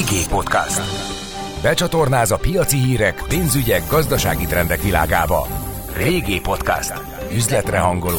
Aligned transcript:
Régi 0.00 0.26
Podcast. 0.28 0.80
Becsatornáz 1.62 2.30
a 2.30 2.36
piaci 2.36 2.76
hírek, 2.76 3.22
pénzügyek, 3.28 3.82
gazdasági 3.90 4.44
trendek 4.44 4.82
világába. 4.82 5.46
Régi 5.96 6.40
Podcast. 6.40 6.92
Üzletre 7.34 7.78
hangoló. 7.78 8.18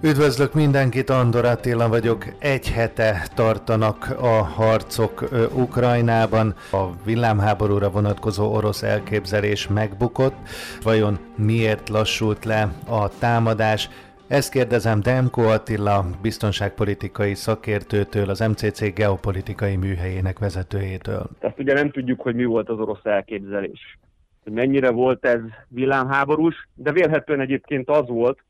Üdvözlök 0.00 0.54
mindenkit, 0.54 1.10
Andor 1.10 1.44
Attila 1.44 1.88
vagyok. 1.88 2.24
Egy 2.38 2.70
hete 2.70 3.26
tartanak 3.34 4.16
a 4.20 4.42
harcok 4.42 5.28
Ukrajnában. 5.54 6.54
A 6.72 7.02
villámháborúra 7.04 7.90
vonatkozó 7.90 8.54
orosz 8.54 8.82
elképzelés 8.82 9.68
megbukott. 9.68 10.36
Vajon 10.82 11.18
miért 11.36 11.88
lassult 11.88 12.44
le 12.44 12.68
a 12.88 13.08
támadás? 13.18 13.88
Ezt 14.30 14.50
kérdezem 14.50 15.00
Demko 15.00 15.42
Attila, 15.42 16.04
biztonságpolitikai 16.22 17.34
szakértőtől, 17.34 18.30
az 18.30 18.38
MCC 18.38 18.94
geopolitikai 18.94 19.76
műhelyének 19.76 20.38
vezetőjétől. 20.38 21.26
Ezt 21.38 21.58
ugye 21.58 21.72
nem 21.72 21.90
tudjuk, 21.90 22.20
hogy 22.20 22.34
mi 22.34 22.44
volt 22.44 22.68
az 22.68 22.78
orosz 22.78 23.04
elképzelés. 23.04 23.98
Mennyire 24.44 24.90
volt 24.90 25.24
ez 25.24 25.40
villámháborús, 25.68 26.68
de 26.74 26.92
vélhetően 26.92 27.40
egyébként 27.40 27.88
az 27.88 28.08
volt, 28.08 28.44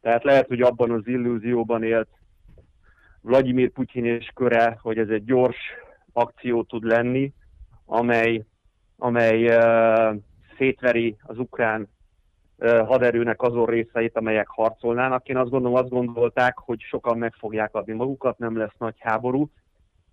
tehát 0.00 0.24
lehet, 0.24 0.46
hogy 0.46 0.60
abban 0.60 0.90
az 0.90 1.06
illúzióban 1.06 1.82
élt 1.82 2.08
Vladimir 3.20 3.70
Putyin 3.70 4.04
és 4.04 4.30
köre, 4.34 4.78
hogy 4.82 4.98
ez 4.98 5.08
egy 5.08 5.24
gyors 5.24 5.58
akció 6.12 6.62
tud 6.62 6.84
lenni, 6.84 7.32
amely, 7.84 8.44
amely 8.96 9.44
uh, 9.44 10.16
szétveri 10.58 11.16
az 11.22 11.38
ukrán 11.38 11.88
haderőnek 12.62 13.42
azon 13.42 13.66
részeit, 13.66 14.16
amelyek 14.16 14.48
harcolnának. 14.48 15.28
Én 15.28 15.36
azt 15.36 15.50
gondolom, 15.50 15.76
azt 15.76 15.88
gondolták, 15.88 16.58
hogy 16.58 16.80
sokan 16.80 17.18
meg 17.18 17.34
fogják 17.38 17.74
adni 17.74 17.92
magukat, 17.92 18.38
nem 18.38 18.56
lesz 18.56 18.74
nagy 18.78 18.94
háború, 18.98 19.50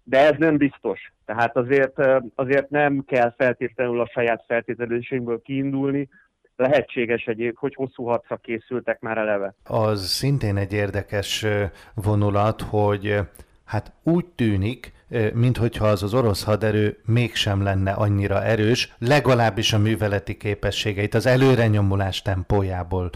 de 0.03 0.25
ez 0.25 0.35
nem 0.37 0.57
biztos. 0.57 1.13
Tehát 1.25 1.57
azért, 1.57 2.01
azért 2.35 2.69
nem 2.69 3.03
kell 3.07 3.33
feltétlenül 3.37 4.01
a 4.01 4.07
saját 4.07 4.43
feltételezésünkből 4.47 5.41
kiindulni, 5.41 6.09
lehetséges 6.55 7.25
egyéb, 7.25 7.57
hogy 7.57 7.75
hosszú 7.75 8.03
harcra 8.03 8.35
készültek 8.37 8.99
már 8.99 9.17
eleve. 9.17 9.53
Az 9.63 10.05
szintén 10.07 10.57
egy 10.57 10.73
érdekes 10.73 11.45
vonulat, 11.93 12.61
hogy 12.61 13.19
hát 13.65 13.91
úgy 14.03 14.25
tűnik, 14.25 14.93
minthogyha 15.33 15.87
az 15.87 16.03
az 16.03 16.13
orosz 16.13 16.43
haderő 16.43 16.97
mégsem 17.05 17.63
lenne 17.63 17.91
annyira 17.91 18.43
erős, 18.43 18.93
legalábbis 18.97 19.73
a 19.73 19.77
műveleti 19.77 20.37
képességeit, 20.37 21.13
az 21.13 21.25
előrenyomulás 21.25 22.21
tempójából 22.21 23.09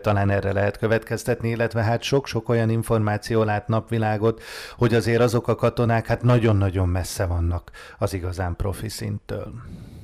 talán 0.00 0.30
erre 0.30 0.52
lehet 0.52 0.78
következtetni, 0.78 1.48
illetve 1.48 1.82
hát 1.82 2.02
sok-sok 2.02 2.48
olyan 2.48 2.70
információ 2.70 3.42
lát 3.42 3.68
napvilágot, 3.68 4.42
hogy 4.76 4.94
azért 4.94 5.20
azok 5.20 5.48
a 5.48 5.54
katonák 5.54 6.06
hát 6.06 6.22
nagyon-nagyon 6.22 6.88
messze 6.88 7.26
vannak 7.26 7.70
az 7.98 8.14
igazán 8.14 8.56
profi 8.56 8.88
szinttől. 8.88 9.52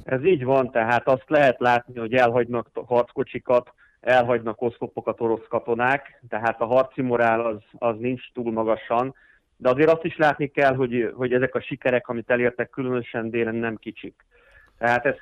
Ez 0.05 0.25
így 0.25 0.45
van, 0.45 0.71
tehát 0.71 1.09
azt 1.09 1.25
lehet 1.27 1.57
látni, 1.59 1.99
hogy 1.99 2.15
elhagynak 2.15 2.67
harckocsikat, 2.87 3.73
elhagynak 4.01 4.63
oszlopokat 4.63 5.21
orosz 5.21 5.47
katonák, 5.49 6.23
tehát 6.29 6.61
a 6.61 6.67
harci 6.67 7.03
morál 7.03 7.41
az, 7.41 7.57
az 7.79 7.97
nincs 7.99 8.33
túl 8.33 8.53
magasan, 8.53 9.15
de 9.61 9.69
azért 9.69 9.91
azt 9.91 10.05
is 10.05 10.17
látni 10.17 10.47
kell, 10.47 10.75
hogy, 10.75 11.13
hogy 11.15 11.33
ezek 11.33 11.55
a 11.55 11.61
sikerek, 11.61 12.09
amit 12.09 12.31
elértek 12.31 12.71
különösen 12.71 13.31
délen 13.31 13.55
nem 13.55 13.77
kicsik. 13.77 14.25
Tehát 14.79 15.07
ez 15.07 15.15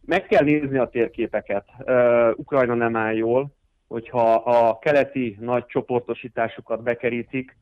meg 0.00 0.26
kell 0.26 0.44
nézni 0.44 0.78
a 0.78 0.88
térképeket. 0.88 1.64
Uh, 1.78 2.30
Ukrajna 2.36 2.74
nem 2.74 2.96
áll 2.96 3.14
jól, 3.14 3.50
hogyha 3.86 4.34
a 4.34 4.78
keleti 4.78 5.36
nagy 5.40 5.66
csoportosításokat 5.66 6.82
bekerítik, 6.82 7.56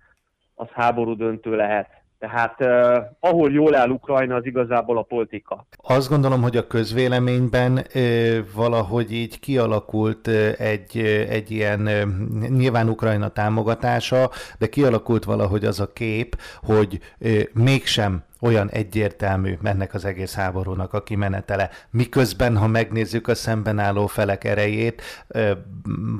az 0.55 0.69
háború 0.69 1.15
döntő 1.17 1.56
lehet. 1.56 1.89
Tehát 2.19 2.61
uh, 2.61 2.97
ahol 3.20 3.53
jól 3.53 3.75
áll 3.75 3.91
Ukrajna, 3.91 4.34
az 4.34 4.47
igazából 4.47 4.98
a 4.98 5.03
politika. 5.03 5.67
Azt 5.77 6.09
gondolom, 6.09 6.42
hogy 6.42 6.56
a 6.56 6.67
közvéleményben 6.67 7.72
uh, 7.95 8.39
valahogy 8.55 9.12
így 9.12 9.41
kialakult 9.41 10.26
uh, 10.26 10.53
egy, 10.59 10.99
egy 11.28 11.50
ilyen, 11.50 11.81
uh, 11.81 12.49
nyilván 12.49 12.88
Ukrajna 12.88 13.28
támogatása, 13.28 14.31
de 14.59 14.69
kialakult 14.69 15.25
valahogy 15.25 15.65
az 15.65 15.81
a 15.81 15.93
kép, 15.93 16.37
hogy 16.62 17.00
uh, 17.19 17.41
mégsem 17.53 18.25
olyan 18.47 18.71
egyértelmű 18.71 19.55
ennek 19.62 19.95
az 19.95 20.05
egész 20.05 20.34
háborúnak 20.34 20.93
a 20.93 21.03
kimenetele. 21.03 21.71
Miközben, 21.91 22.57
ha 22.57 22.67
megnézzük 22.67 23.29
a 23.29 23.34
szemben 23.34 23.79
álló 23.79 24.07
felek 24.07 24.45
erejét, 24.45 25.03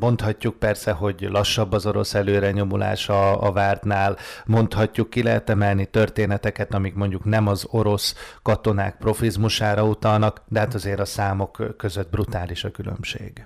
mondhatjuk 0.01 0.59
persze, 0.59 0.93
hogy 0.93 1.27
lassabb 1.31 1.73
az 1.73 1.87
orosz 1.87 2.15
előrenyomulása 2.15 3.39
a 3.39 3.53
vártnál, 3.53 4.17
mondhatjuk, 4.47 5.11
ki 5.11 5.23
lehet 5.23 5.51
emelni 5.51 5.87
történeteket, 5.87 6.75
amik 6.75 6.95
mondjuk 6.95 7.25
nem 7.25 7.47
az 7.47 7.67
orosz 7.71 8.39
katonák 8.43 8.97
profizmusára 8.97 9.85
utalnak, 9.85 10.43
de 10.49 10.59
hát 10.59 10.75
azért 10.75 11.01
a 11.01 11.05
számok 11.05 11.75
között 11.77 12.11
brutális 12.11 12.65
a 12.65 12.71
különbség. 12.71 13.45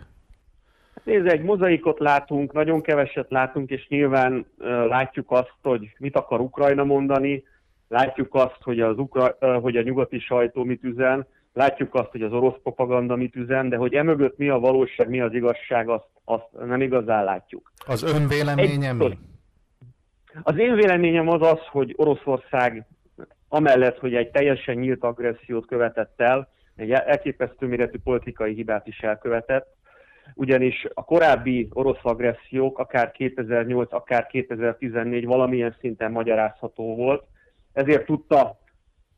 Nézd, 1.05 1.27
egy 1.27 1.43
mozaikot 1.43 1.99
látunk, 1.99 2.53
nagyon 2.53 2.81
keveset 2.81 3.31
látunk, 3.31 3.71
és 3.71 3.87
nyilván 3.89 4.47
uh, 4.59 4.67
látjuk 4.87 5.31
azt, 5.31 5.55
hogy 5.63 5.95
mit 5.99 6.17
akar 6.17 6.41
Ukrajna 6.41 6.85
mondani, 6.85 7.45
látjuk 7.91 8.35
azt, 8.35 8.59
hogy, 8.63 8.81
az 8.81 8.99
ukra, 8.99 9.37
hogy 9.61 9.77
a 9.77 9.83
nyugati 9.83 10.19
sajtó 10.19 10.65
mit 10.65 10.85
üzen, 10.85 11.27
látjuk 11.53 11.95
azt, 11.95 12.11
hogy 12.11 12.23
az 12.23 12.33
orosz 12.33 12.61
propaganda 12.63 13.17
mit 13.17 13.37
üzen, 13.37 13.69
de 13.69 13.77
hogy 13.77 13.95
emögött 13.95 14.37
mi 14.37 14.49
a 14.49 14.59
valóság, 14.59 15.09
mi 15.09 15.21
az 15.21 15.35
igazság, 15.35 15.89
azt, 15.89 16.09
azt 16.25 16.49
nem 16.67 16.81
igazán 16.81 17.25
látjuk. 17.25 17.73
Az 17.87 18.03
ön 18.03 18.29
véleménye 18.29 18.93
mi? 18.93 19.19
Az 20.43 20.59
én 20.59 20.75
véleményem 20.75 21.29
az 21.29 21.43
az, 21.43 21.61
hogy 21.71 21.95
Oroszország 21.97 22.87
amellett, 23.49 23.99
hogy 23.99 24.15
egy 24.15 24.31
teljesen 24.31 24.75
nyílt 24.75 25.03
agressziót 25.05 25.67
követett 25.67 26.21
el, 26.21 26.49
egy 26.77 26.91
elképesztő 26.91 27.67
méretű 27.67 27.99
politikai 28.05 28.55
hibát 28.55 28.87
is 28.87 28.99
elkövetett, 28.99 29.67
ugyanis 30.35 30.87
a 30.95 31.05
korábbi 31.05 31.69
orosz 31.73 32.01
agressziók, 32.03 32.79
akár 32.79 33.11
2008, 33.11 33.93
akár 33.93 34.27
2014 34.27 35.25
valamilyen 35.25 35.77
szinten 35.81 36.11
magyarázható 36.11 36.95
volt, 36.97 37.25
ezért 37.73 38.07
tudta, 38.07 38.59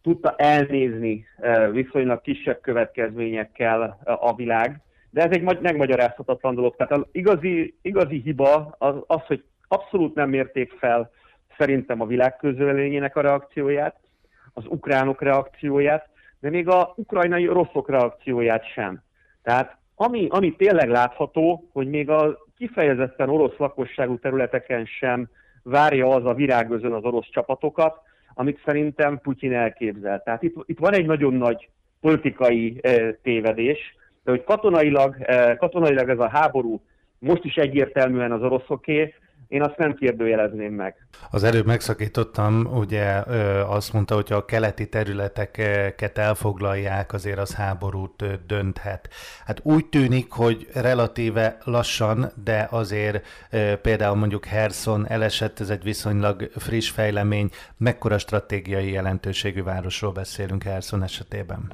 tudta 0.03 0.35
elnézni 0.37 1.27
e, 1.37 1.71
viszonylag 1.71 2.21
kisebb 2.21 2.61
következményekkel 2.61 3.99
a 4.05 4.35
világ, 4.35 4.81
de 5.11 5.23
ez 5.23 5.31
egy 5.31 5.43
megmagyarázhatatlan 5.61 6.55
dolog. 6.55 6.77
Tehát 6.77 6.93
az 6.93 7.03
igazi, 7.13 7.75
igazi 7.83 8.21
hiba 8.21 8.75
az, 8.79 8.95
az, 9.07 9.21
hogy 9.27 9.45
abszolút 9.69 10.15
nem 10.15 10.29
mérték 10.29 10.73
fel 10.73 11.11
szerintem 11.59 12.01
a 12.01 12.07
világ 12.07 12.37
közölényének 12.37 13.17
a 13.17 13.21
reakcióját, 13.21 13.97
az 14.53 14.65
ukránok 14.69 15.23
reakcióját, 15.23 16.09
de 16.41 16.51
még 16.51 16.69
a 16.69 16.93
ukrajnai 16.97 17.47
rosszok 17.47 17.89
reakcióját 17.89 18.73
sem. 18.73 19.03
Tehát 19.43 19.77
ami, 19.95 20.27
ami 20.31 20.57
tényleg 20.57 20.89
látható, 20.89 21.69
hogy 21.73 21.89
még 21.89 22.11
a 22.11 22.39
kifejezetten 22.57 23.29
orosz 23.29 23.57
lakosságú 23.57 24.19
területeken 24.19 24.85
sem 24.85 25.29
várja 25.63 26.09
az 26.09 26.25
a 26.25 26.35
virágözön 26.35 26.93
az 26.93 27.05
orosz 27.05 27.29
csapatokat, 27.31 28.01
amit 28.35 28.61
szerintem 28.65 29.21
Putyin 29.23 29.53
elképzel. 29.53 30.23
Tehát 30.23 30.43
itt, 30.43 30.55
itt 30.67 30.79
van 30.79 30.95
egy 30.95 31.07
nagyon 31.07 31.35
nagy 31.35 31.69
politikai 32.01 32.79
e, 32.83 33.13
tévedés, 33.13 33.97
de 34.25 34.31
hogy 34.31 34.45
katonailag, 34.45 35.17
e, 35.21 35.57
katonailag 35.57 36.09
ez 36.09 36.19
a 36.19 36.29
háború 36.29 36.83
most 37.23 37.45
is 37.45 37.57
egyértelműen 37.57 38.33
az 38.33 38.43
oroszoké, 38.43 39.15
én 39.53 39.63
azt 39.63 39.77
nem 39.77 39.95
kérdőjelezném 39.95 40.73
meg. 40.73 41.07
Az 41.31 41.45
előbb 41.45 41.67
megszakítottam, 41.67 42.67
ugye 42.67 43.23
azt 43.67 43.93
mondta, 43.93 44.15
hogy 44.15 44.33
a 44.33 44.45
keleti 44.45 44.89
területeket 44.89 46.19
elfoglalják, 46.19 47.13
azért 47.13 47.39
az 47.39 47.55
háborút 47.55 48.47
dönthet. 48.47 49.09
Hát 49.47 49.61
úgy 49.63 49.87
tűnik, 49.87 50.31
hogy 50.31 50.67
relatíve 50.75 51.59
lassan, 51.65 52.27
de 52.45 52.69
azért 52.71 53.27
például 53.83 54.17
mondjuk 54.17 54.45
Herson 54.45 55.09
elesett, 55.09 55.61
ez 55.61 55.71
egy 55.71 55.83
viszonylag 55.83 56.51
friss 56.57 56.91
fejlemény. 56.91 57.49
Mekkora 57.77 58.19
stratégiai 58.19 58.91
jelentőségű 58.91 59.63
városról 59.63 60.13
beszélünk 60.13 60.63
Herson 60.63 61.03
esetében? 61.03 61.73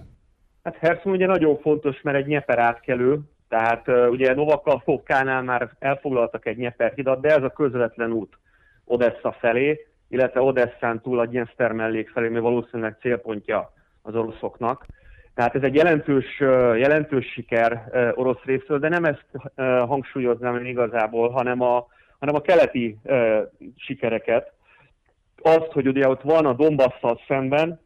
Hát 0.63 0.77
Herson 0.77 1.13
ugye 1.13 1.27
nagyon 1.27 1.59
fontos, 1.59 2.01
mert 2.03 2.17
egy 2.17 2.27
nyeper 2.27 2.59
átkelő, 2.59 3.21
tehát 3.49 3.89
ugye 3.89 4.35
Novakafovkánál 4.35 5.43
már 5.43 5.71
elfoglaltak 5.79 6.47
egy 6.47 6.56
Nyeper 6.56 6.93
hidat, 6.95 7.21
de 7.21 7.29
ez 7.35 7.43
a 7.43 7.50
közvetlen 7.50 8.12
út 8.12 8.39
Odessa 8.85 9.33
felé, 9.33 9.87
illetve 10.09 10.41
Odesszán 10.41 11.00
túl 11.00 11.19
a 11.19 11.27
Dniester 11.27 11.73
mellék 11.73 12.11
felé, 12.11 12.29
mi 12.29 12.39
valószínűleg 12.39 12.97
célpontja 13.00 13.73
az 14.03 14.15
oroszoknak. 14.15 14.87
Tehát 15.35 15.55
ez 15.55 15.62
egy 15.62 15.75
jelentős, 15.75 16.41
jelentős 16.79 17.27
siker 17.33 17.91
orosz 18.15 18.43
részről, 18.45 18.79
de 18.79 18.89
nem 18.89 19.05
ezt 19.05 19.27
hangsúlyoznám 19.89 20.65
igazából, 20.65 21.31
hanem 21.31 21.61
a, 21.61 21.87
hanem 22.19 22.35
a 22.35 22.41
keleti 22.41 22.99
sikereket. 23.77 24.53
Azt, 25.43 25.73
hogy 25.73 25.87
ugye 25.87 26.09
ott 26.09 26.23
van 26.23 26.47
a 26.47 26.53
Donbasszal 26.53 27.21
szemben 27.27 27.81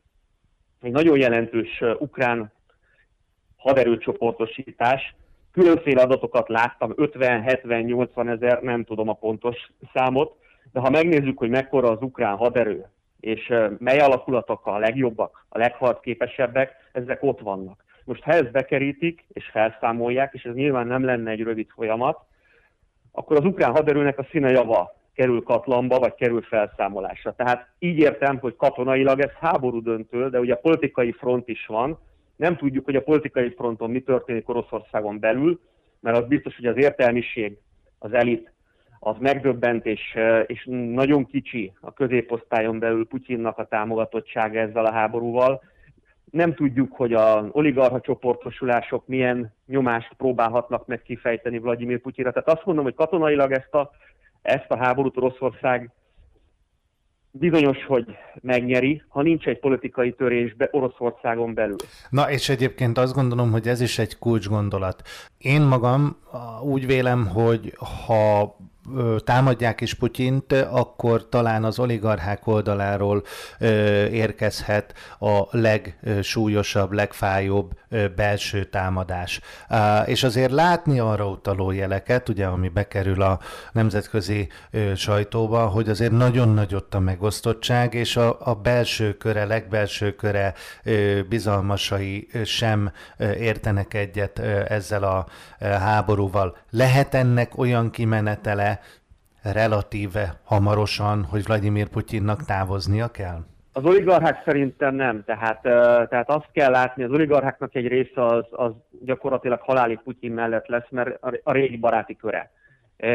egy 0.82 0.92
nagyon 0.92 1.18
jelentős 1.18 1.82
ukrán 1.98 2.52
haderőcsoportosítás, 3.56 5.14
különféle 5.52 6.02
adatokat 6.02 6.48
láttam, 6.48 6.92
50, 6.96 7.42
70, 7.42 7.80
80 7.82 8.28
ezer, 8.28 8.62
nem 8.62 8.84
tudom 8.84 9.08
a 9.08 9.12
pontos 9.12 9.70
számot, 9.94 10.36
de 10.72 10.80
ha 10.80 10.90
megnézzük, 10.90 11.38
hogy 11.38 11.50
mekkora 11.50 11.90
az 11.90 12.02
ukrán 12.02 12.36
haderő, 12.36 12.86
és 13.20 13.52
mely 13.78 13.98
alakulatok 13.98 14.66
a 14.66 14.78
legjobbak, 14.78 15.46
a 15.48 15.58
legharcképesebbek, 15.58 16.72
ezek 16.92 17.22
ott 17.22 17.40
vannak. 17.40 17.84
Most 18.04 18.22
ha 18.22 18.32
ezt 18.32 18.50
bekerítik 18.50 19.24
és 19.32 19.44
felszámolják, 19.52 20.34
és 20.34 20.44
ez 20.44 20.54
nyilván 20.54 20.86
nem 20.86 21.04
lenne 21.04 21.30
egy 21.30 21.42
rövid 21.42 21.68
folyamat, 21.74 22.18
akkor 23.12 23.36
az 23.36 23.44
ukrán 23.44 23.72
haderőnek 23.72 24.18
a 24.18 24.26
színe 24.30 24.50
java 24.50 24.94
kerül 25.14 25.42
katlamba, 25.42 25.98
vagy 25.98 26.14
kerül 26.14 26.42
felszámolásra. 26.42 27.34
Tehát 27.34 27.68
így 27.78 27.98
értem, 27.98 28.38
hogy 28.38 28.56
katonailag 28.56 29.20
ez 29.20 29.30
háború 29.40 29.82
döntő, 29.82 30.28
de 30.28 30.38
ugye 30.38 30.54
politikai 30.54 31.12
front 31.12 31.48
is 31.48 31.66
van. 31.66 31.98
Nem 32.42 32.56
tudjuk, 32.56 32.84
hogy 32.84 32.96
a 32.96 33.02
politikai 33.02 33.54
fronton 33.56 33.90
mi 33.90 34.00
történik 34.00 34.48
Oroszországon 34.48 35.18
belül, 35.18 35.60
mert 36.00 36.16
az 36.16 36.26
biztos, 36.26 36.56
hogy 36.56 36.66
az 36.66 36.76
értelmiség, 36.76 37.58
az 37.98 38.12
elit, 38.12 38.52
az 38.98 39.16
megdöbbent, 39.18 39.86
és, 39.86 40.18
és 40.46 40.68
nagyon 40.70 41.26
kicsi 41.26 41.72
a 41.80 41.92
középosztályon 41.92 42.78
belül 42.78 43.06
Putyinnak 43.06 43.58
a 43.58 43.64
támogatottsága 43.64 44.58
ezzel 44.58 44.84
a 44.84 44.92
háborúval. 44.92 45.62
Nem 46.30 46.54
tudjuk, 46.54 46.92
hogy 46.96 47.12
a 47.12 47.48
oligarha 47.52 48.00
csoportosulások 48.00 49.06
milyen 49.06 49.54
nyomást 49.66 50.12
próbálhatnak 50.16 50.86
meg 50.86 51.02
kifejteni 51.02 51.58
Vladimir 51.58 52.00
Putyinra. 52.00 52.32
Tehát 52.32 52.48
azt 52.48 52.66
mondom, 52.66 52.84
hogy 52.84 52.94
katonailag 52.94 53.52
ezt 53.52 53.74
a, 53.74 53.90
ezt 54.42 54.70
a 54.70 54.76
háborút 54.76 55.16
Oroszország 55.16 55.90
bizonyos, 57.32 57.84
hogy 57.86 58.06
megnyeri, 58.40 59.02
ha 59.08 59.22
nincs 59.22 59.46
egy 59.46 59.58
politikai 59.58 60.12
törés 60.12 60.54
be 60.54 60.68
Oroszországon 60.70 61.54
belül. 61.54 61.76
Na, 62.10 62.30
és 62.30 62.48
egyébként 62.48 62.98
azt 62.98 63.14
gondolom, 63.14 63.50
hogy 63.50 63.68
ez 63.68 63.80
is 63.80 63.98
egy 63.98 64.18
kulcsgondolat. 64.18 65.02
Én 65.38 65.60
magam 65.60 66.16
úgy 66.62 66.86
vélem, 66.86 67.26
hogy 67.26 67.72
ha 68.06 68.56
támadják 69.24 69.80
is 69.80 69.94
Putyint, 69.94 70.52
akkor 70.52 71.28
talán 71.28 71.64
az 71.64 71.78
oligarchák 71.78 72.46
oldaláról 72.46 73.22
érkezhet 74.10 74.94
a 75.18 75.42
legsúlyosabb, 75.50 76.92
legfájóbb 76.92 77.72
belső 78.16 78.64
támadás. 78.64 79.40
És 80.04 80.22
azért 80.22 80.50
látni 80.50 80.98
arra 80.98 81.28
utaló 81.28 81.70
jeleket, 81.70 82.28
ugye, 82.28 82.46
ami 82.46 82.68
bekerül 82.68 83.22
a 83.22 83.38
nemzetközi 83.72 84.48
sajtóba, 84.96 85.66
hogy 85.66 85.88
azért 85.88 86.12
nagyon 86.12 86.48
nagy 86.48 86.74
ott 86.74 86.94
a 86.94 87.00
megosztottság, 87.00 87.94
és 87.94 88.16
a, 88.16 88.36
a 88.40 88.54
belső 88.54 89.16
köre, 89.16 89.44
legbelső 89.44 90.14
köre 90.14 90.54
bizalmasai 91.28 92.28
sem 92.44 92.92
értenek 93.38 93.94
egyet 93.94 94.38
ezzel 94.68 95.02
a 95.02 95.26
háborúval. 95.58 96.56
Lehet 96.70 97.14
ennek 97.14 97.58
olyan 97.58 97.90
kimenetele, 97.90 98.80
relatíve 99.42 100.40
hamarosan, 100.44 101.24
hogy 101.24 101.44
Vladimir 101.44 101.88
Putyinnak 101.88 102.44
távoznia 102.44 103.08
kell? 103.08 103.44
Az 103.72 103.84
oligarchák 103.84 104.42
szerintem 104.44 104.94
nem. 104.94 105.24
Tehát, 105.24 105.62
tehát 106.08 106.30
azt 106.30 106.48
kell 106.52 106.70
látni, 106.70 107.02
az 107.02 107.10
oligarcháknak 107.10 107.74
egy 107.74 107.86
része 107.86 108.24
az, 108.24 108.44
az 108.50 108.72
gyakorlatilag 109.04 109.60
halálig 109.60 110.00
Putyin 110.04 110.32
mellett 110.32 110.66
lesz, 110.66 110.90
mert 110.90 111.22
a 111.42 111.52
régi 111.52 111.76
baráti 111.76 112.16
köre. 112.16 112.50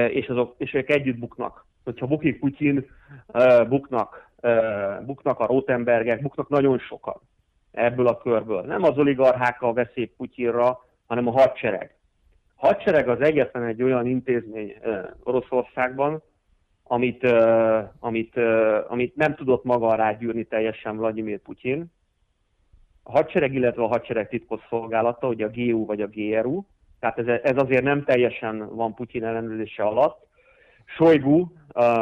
És, 0.10 0.28
azok, 0.28 0.56
és 0.58 0.74
ők 0.74 0.90
együtt 0.90 1.20
buknak. 1.20 1.66
Hogyha 1.84 2.08
bukik 2.08 2.40
Putyin, 2.40 2.90
buknak, 3.68 4.32
buknak 5.06 5.40
a 5.40 5.46
Rotenbergek, 5.46 6.22
buknak 6.22 6.50
nagyon 6.50 6.80
sokan 6.80 7.22
ebből 7.72 8.08
a 8.08 8.18
körből. 8.18 8.62
Nem 8.62 8.84
az 8.84 8.98
oligarchák 8.98 9.62
a 9.62 9.74
veszély 9.74 10.06
Putyinra, 10.18 10.86
hanem 11.08 11.28
a 11.28 11.32
hadsereg 11.32 11.97
hadsereg 12.58 13.10
az 13.10 13.22
egyetlen 13.22 13.64
egy 13.64 13.84
olyan 13.84 14.06
intézmény 14.06 14.76
Oroszországban, 15.24 16.22
amit, 16.84 17.24
amit, 18.00 18.38
amit 18.88 19.16
nem 19.16 19.36
tudott 19.36 19.64
maga 19.64 20.12
gyűrni 20.20 20.44
teljesen 20.44 20.98
Vladimir 20.98 21.40
Putyin. 21.40 21.86
A 23.04 23.12
hadsereg, 23.12 23.54
illetve 23.54 23.84
a 23.84 23.88
hadsereg 23.88 24.30
titkos 24.30 24.62
szolgálata, 24.70 25.28
ugye 25.28 25.46
a 25.46 25.50
GU 25.54 25.86
vagy 25.86 26.02
a 26.02 26.08
GRU, 26.08 26.64
tehát 27.00 27.18
ez, 27.18 27.28
ez 27.44 27.58
azért 27.58 27.84
nem 27.84 28.04
teljesen 28.04 28.76
van 28.76 28.94
Putyin 28.94 29.24
ellenőrzése 29.24 29.84
alatt. 29.84 30.26
Sojgu, 30.86 31.48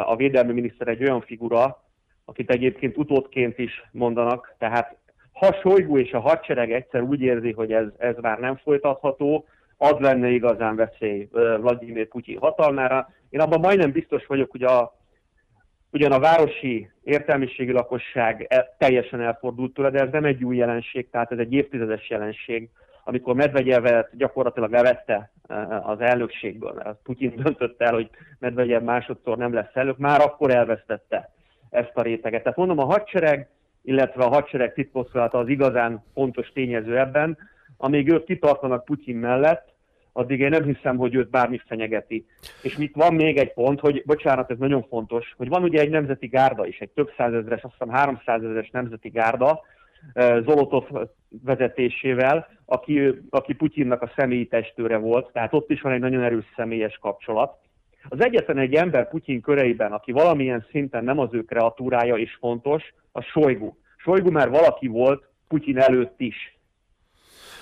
a 0.04 0.16
védelmi 0.16 0.52
miniszter 0.52 0.88
egy 0.88 1.02
olyan 1.02 1.20
figura, 1.20 1.84
akit 2.24 2.50
egyébként 2.50 2.96
utódként 2.96 3.58
is 3.58 3.88
mondanak, 3.92 4.54
tehát 4.58 4.96
ha 5.32 5.52
Sojgu 5.52 5.98
és 5.98 6.12
a 6.12 6.20
hadsereg 6.20 6.72
egyszer 6.72 7.02
úgy 7.02 7.20
érzi, 7.20 7.52
hogy 7.52 7.72
ez, 7.72 7.86
ez 7.98 8.16
már 8.20 8.38
nem 8.38 8.56
folytatható, 8.56 9.46
az 9.76 9.98
lenne 9.98 10.28
igazán 10.28 10.76
veszély 10.76 11.28
Vladimir 11.32 12.08
Putyin 12.08 12.38
hatalmára. 12.38 13.08
Én 13.30 13.40
abban 13.40 13.60
majdnem 13.60 13.92
biztos 13.92 14.26
vagyok, 14.26 14.50
hogy 14.50 14.62
a, 14.62 14.96
ugyan 15.90 16.12
a 16.12 16.18
városi 16.18 16.90
értelmiségi 17.02 17.72
lakosság 17.72 18.46
el, 18.48 18.74
teljesen 18.78 19.20
elfordult 19.20 19.74
tőle, 19.74 19.90
de 19.90 20.00
ez 20.00 20.10
nem 20.10 20.24
egy 20.24 20.44
új 20.44 20.56
jelenség, 20.56 21.10
tehát 21.10 21.32
ez 21.32 21.38
egy 21.38 21.52
évtizedes 21.52 22.10
jelenség, 22.10 22.70
amikor 23.04 23.34
Medvegyevet 23.34 24.16
gyakorlatilag 24.16 24.70
levette 24.70 25.30
az 25.82 26.00
elnökségből, 26.00 26.72
mert 26.72 26.98
Putyin 27.02 27.34
döntött 27.36 27.80
el, 27.80 27.92
hogy 27.92 28.10
Medvegyev 28.38 28.82
másodszor 28.82 29.36
nem 29.36 29.52
lesz 29.52 29.74
elnök, 29.74 29.98
már 29.98 30.20
akkor 30.20 30.50
elvesztette 30.50 31.30
ezt 31.70 31.92
a 31.94 32.02
réteget. 32.02 32.42
Tehát 32.42 32.58
mondom, 32.58 32.78
a 32.78 32.84
hadsereg, 32.84 33.48
illetve 33.82 34.24
a 34.24 34.28
hadsereg 34.28 34.72
titkosszolata 34.72 35.38
az 35.38 35.48
igazán 35.48 36.04
fontos 36.14 36.52
tényező 36.52 36.98
ebben, 36.98 37.38
amíg 37.76 38.08
ők 38.08 38.24
kitartanak 38.24 38.84
Putyin 38.84 39.16
mellett, 39.16 39.74
addig 40.12 40.40
én 40.40 40.48
nem 40.48 40.64
hiszem, 40.64 40.96
hogy 40.96 41.14
őt 41.14 41.30
bármi 41.30 41.60
fenyegeti. 41.66 42.26
És 42.62 42.76
mit 42.76 42.94
van 42.94 43.14
még 43.14 43.36
egy 43.36 43.52
pont, 43.52 43.80
hogy 43.80 44.02
bocsánat, 44.06 44.50
ez 44.50 44.58
nagyon 44.58 44.82
fontos, 44.82 45.34
hogy 45.36 45.48
van 45.48 45.62
ugye 45.62 45.80
egy 45.80 45.90
nemzeti 45.90 46.26
gárda 46.26 46.66
is, 46.66 46.78
egy 46.78 46.90
több 46.90 47.10
százezres, 47.16 47.62
azt 47.62 47.72
hiszem 47.78 47.94
300 47.94 48.42
ezeres 48.42 48.70
nemzeti 48.70 49.08
gárda, 49.08 49.60
eh, 50.12 50.42
Zolotov 50.42 50.84
vezetésével, 51.44 52.48
aki, 52.64 53.20
aki 53.30 53.54
Putyinnak 53.54 54.02
a 54.02 54.12
személyi 54.16 54.46
testőre 54.46 54.96
volt, 54.96 55.32
tehát 55.32 55.52
ott 55.52 55.70
is 55.70 55.80
van 55.80 55.92
egy 55.92 56.00
nagyon 56.00 56.22
erős 56.22 56.44
személyes 56.56 56.98
kapcsolat. 56.98 57.58
Az 58.08 58.20
egyetlen 58.20 58.58
egy 58.58 58.74
ember 58.74 59.08
Putyin 59.08 59.40
köreiben, 59.40 59.92
aki 59.92 60.12
valamilyen 60.12 60.66
szinten 60.70 61.04
nem 61.04 61.18
az 61.18 61.28
ő 61.32 61.42
kreatúrája 61.42 62.14
és 62.14 62.36
fontos, 62.40 62.94
a 63.12 63.20
Sojgu. 63.20 63.72
Sojgu 63.96 64.30
már 64.30 64.50
valaki 64.50 64.86
volt 64.86 65.24
Putyin 65.48 65.78
előtt 65.78 66.20
is. 66.20 66.55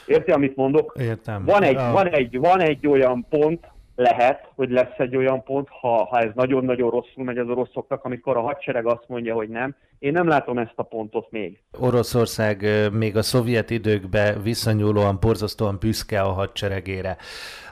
Érti, 0.06 0.30
amit 0.30 0.56
mondok? 0.56 0.96
Értem. 0.98 1.44
Van 1.44 1.62
egy, 1.62 1.74
van, 1.92 2.08
egy, 2.08 2.38
van 2.38 2.60
egy 2.60 2.86
olyan 2.86 3.26
pont, 3.28 3.72
lehet, 3.96 4.50
hogy 4.54 4.70
lesz 4.70 4.98
egy 4.98 5.16
olyan 5.16 5.42
pont, 5.42 5.68
ha, 5.68 6.04
ha 6.04 6.18
ez 6.18 6.30
nagyon-nagyon 6.34 6.90
rosszul 6.90 7.24
megy 7.24 7.38
az 7.38 7.48
oroszoknak, 7.48 8.04
amikor 8.04 8.36
a 8.36 8.40
hadsereg 8.40 8.86
azt 8.86 9.04
mondja, 9.08 9.34
hogy 9.34 9.48
nem. 9.48 9.74
Én 10.04 10.12
nem 10.12 10.28
látom 10.28 10.58
ezt 10.58 10.72
a 10.76 10.82
pontot 10.82 11.30
még. 11.30 11.60
Oroszország 11.79 12.67
még 12.93 13.17
a 13.17 13.22
szovjet 13.22 13.70
időkben 13.70 14.43
visszanyúlóan 14.43 15.19
borzasztóan 15.20 15.76
büszke 15.81 16.20
a 16.20 16.32
hadseregére 16.32 17.17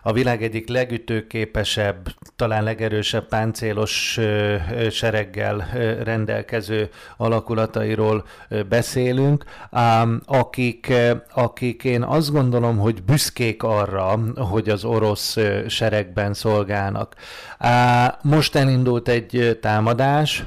a 0.03 0.13
világ 0.13 0.43
egyik 0.43 0.69
legütőképesebb, 0.69 2.09
talán 2.37 2.63
legerősebb 2.63 3.29
páncélos 3.29 4.19
sereggel 4.91 5.69
rendelkező 6.05 6.89
alakulatairól 7.17 8.25
beszélünk, 8.69 9.45
akik, 10.25 10.93
akik 11.35 11.85
én 11.85 12.03
azt 12.03 12.33
gondolom, 12.33 12.79
hogy 12.79 13.03
büszkék 13.03 13.63
arra, 13.63 14.19
hogy 14.37 14.69
az 14.69 14.85
orosz 14.85 15.37
seregben 15.69 16.35
szolgálnak. 16.35 17.15
Most 18.23 18.55
elindult 18.55 19.09
egy 19.09 19.59
támadás, 19.61 20.45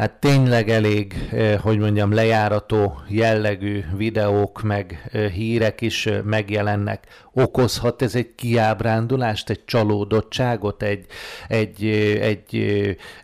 hát 0.00 0.20
tényleg 0.20 0.68
elég, 0.68 1.14
hogy 1.62 1.78
mondjam, 1.78 2.12
lejárató 2.12 2.92
jellegű 3.08 3.80
videók 3.96 4.62
meg 4.62 5.10
hírek 5.34 5.80
is 5.80 6.08
megjelennek. 6.24 7.06
Okozhat 7.32 8.02
ez 8.02 8.14
egy 8.14 8.34
kiábrándulást, 8.34 9.50
egy 9.50 9.64
csalódottságot, 9.64 10.82
egy, 10.82 11.06
egy, 11.48 11.84
egy, 12.20 12.56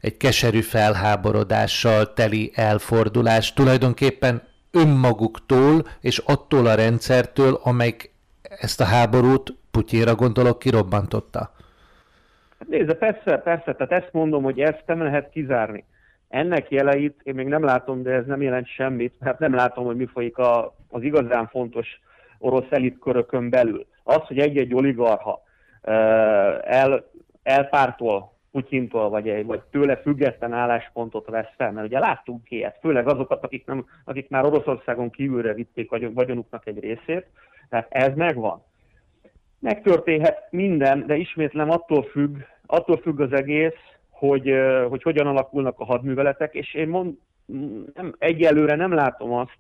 egy 0.01 0.17
keserű 0.17 0.61
felháborodással 0.61 2.13
teli 2.13 2.53
elfordulást 2.55 3.55
tulajdonképpen 3.55 4.43
önmaguktól 4.71 5.83
és 6.01 6.19
attól 6.19 6.67
a 6.67 6.75
rendszertől, 6.75 7.61
amelyik 7.63 8.11
ezt 8.43 8.81
a 8.81 8.85
háborút, 8.85 9.55
Putyéra 9.71 10.15
gondolok, 10.15 10.59
kirobbantotta. 10.59 11.55
Nézd, 12.67 12.95
persze, 12.95 13.37
persze, 13.37 13.75
tehát 13.75 13.93
ezt 13.93 14.13
mondom, 14.13 14.43
hogy 14.43 14.61
ezt 14.61 14.83
nem 14.87 15.03
lehet 15.03 15.31
kizárni. 15.31 15.85
Ennek 16.29 16.71
jeleit 16.71 17.21
én 17.23 17.35
még 17.35 17.47
nem 17.47 17.65
látom, 17.65 18.03
de 18.03 18.13
ez 18.13 18.27
nem 18.27 18.43
jelent 18.43 18.67
semmit, 18.67 19.15
mert 19.19 19.39
nem 19.39 19.55
látom, 19.55 19.85
hogy 19.85 19.97
mi 19.97 20.07
folyik 20.07 20.39
a, 20.39 20.75
az 20.89 21.03
igazán 21.03 21.47
fontos 21.47 22.01
orosz 22.39 22.71
elitkörökön 22.71 23.51
belül. 23.51 23.87
Az, 24.03 24.21
hogy 24.27 24.39
egy-egy 24.39 24.75
oligarha 24.75 25.43
el, 26.63 27.05
elpártol 27.43 28.35
Putyintól, 28.53 29.09
vagy, 29.09 29.29
egy, 29.29 29.47
vagy 29.47 29.61
tőle 29.71 29.97
független 29.97 30.53
álláspontot 30.53 31.27
vesz 31.27 31.53
fel, 31.57 31.73
mert 31.73 31.87
ugye 31.87 31.99
láttunk 31.99 32.51
ilyet, 32.51 32.79
főleg 32.81 33.09
azokat, 33.09 33.45
akik, 33.45 33.67
nem, 33.67 33.87
akik 34.05 34.29
már 34.29 34.45
Oroszországon 34.45 35.11
kívülre 35.11 35.55
vitték 35.55 35.91
vagyon, 35.91 36.15
vagyonuknak 36.15 36.67
egy 36.67 36.79
részét, 36.79 37.27
tehát 37.69 37.87
ez 37.91 38.15
megvan. 38.15 38.63
Megtörténhet 39.59 40.47
minden, 40.51 41.07
de 41.07 41.17
ismétlem 41.17 41.71
attól 41.71 42.03
függ, 42.03 42.37
attól 42.67 42.97
függ 42.97 43.21
az 43.21 43.33
egész, 43.33 43.96
hogy, 44.19 44.55
hogy 44.89 45.03
hogyan 45.03 45.27
alakulnak 45.27 45.81
a 45.81 45.85
hadműveletek, 45.85 46.55
és 46.55 46.75
én 46.75 46.89
mond, 46.89 47.15
nem, 47.95 48.15
egyelőre 48.19 48.75
nem 48.75 48.93
látom 48.93 49.33
azt, 49.33 49.59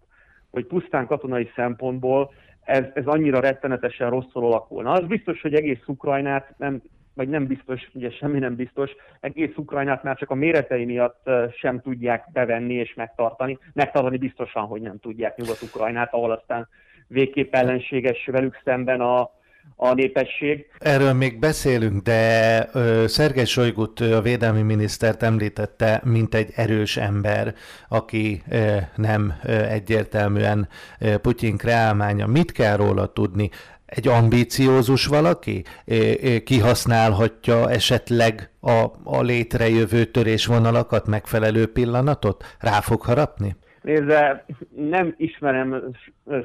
hogy 0.51 0.67
pusztán 0.67 1.07
katonai 1.07 1.51
szempontból 1.55 2.33
ez, 2.65 2.85
ez 2.95 3.07
annyira 3.07 3.41
rettenetesen 3.41 4.11
rosszul 4.11 4.45
alakulna. 4.45 4.93
Az 4.93 5.07
biztos, 5.07 5.41
hogy 5.41 5.55
egész 5.55 5.83
Ukrajnát 5.87 6.55
nem, 6.59 6.83
vagy 7.15 7.29
nem 7.29 7.47
biztos, 7.47 7.91
ugye 7.95 8.11
semmi 8.11 8.39
nem 8.39 8.55
biztos, 8.55 8.91
egész 9.21 9.57
Ukrajnát 9.57 10.03
már 10.03 10.17
csak 10.17 10.31
a 10.31 10.35
méretei 10.35 10.85
miatt 10.85 11.31
sem 11.53 11.81
tudják 11.81 12.25
bevenni 12.33 12.75
és 12.75 12.95
megtartani. 12.95 13.59
Megtartani 13.73 14.17
biztosan, 14.17 14.65
hogy 14.65 14.81
nem 14.81 14.99
tudják 14.99 15.37
Nyugat-Ukrajnát, 15.37 16.15
ahol 16.15 16.31
aztán 16.31 16.69
végképp 17.09 17.55
ellenséges 17.55 18.27
velük 18.27 18.61
szemben 18.65 19.01
a, 19.01 19.31
a 19.77 19.95
népesség. 19.95 20.67
Erről 20.79 21.13
még 21.13 21.39
beszélünk, 21.39 22.03
de 22.03 22.69
Szergej 23.07 23.45
Sojgut, 23.45 24.01
a 24.01 24.21
védelmi 24.21 24.63
minisztert 24.63 25.23
említette, 25.23 26.01
mint 26.05 26.35
egy 26.35 26.53
erős 26.55 26.97
ember, 26.97 27.55
aki 27.89 28.43
nem 28.97 29.35
egyértelműen 29.69 30.69
Putyin 31.23 31.57
kreálmánya. 31.57 32.27
Mit 32.27 32.53
kell 32.53 32.77
róla 32.77 33.13
tudni? 33.13 33.51
Egy 33.87 34.09
ambíciózus 34.09 35.07
valaki 35.07 35.65
kihasználhatja 36.45 37.71
esetleg 37.71 38.51
a, 38.61 38.85
a 39.05 39.23
létrejövő 39.23 40.05
törésvonalakat, 40.05 41.07
megfelelő 41.07 41.73
pillanatot? 41.73 42.57
Rá 42.59 42.81
fog 42.81 43.03
harapni? 43.03 43.57
Nézze, 43.87 44.45
nem 44.77 45.15
ismerem 45.17 45.97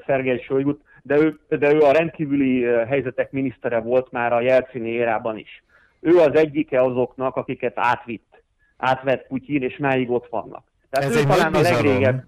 Szergej 0.06 0.40
Sojgut, 0.40 0.82
de 1.04 1.18
ő, 1.18 1.40
de 1.50 1.74
ő 1.74 1.80
a 1.80 1.92
rendkívüli 1.92 2.64
helyzetek 2.64 3.32
minisztere 3.32 3.80
volt 3.80 4.12
már 4.12 4.34
a 4.34 4.42
Jelcini 4.42 4.90
érában 4.90 5.38
is. 5.38 5.64
Ő 6.00 6.18
az 6.18 6.36
egyike 6.36 6.82
azoknak, 6.82 7.36
akiket 7.36 7.74
átvitt, 7.76 8.44
átvett 8.78 9.28
Putyin, 9.28 9.62
és 9.62 9.78
máig 9.78 10.10
ott 10.10 10.28
vannak. 10.30 10.64
Tehát 10.90 11.10
Ez 11.10 11.16
ő 11.16 11.20
egy 11.20 11.28
talán 11.28 11.54
a 11.54 11.62
legrégebb. 11.62 12.24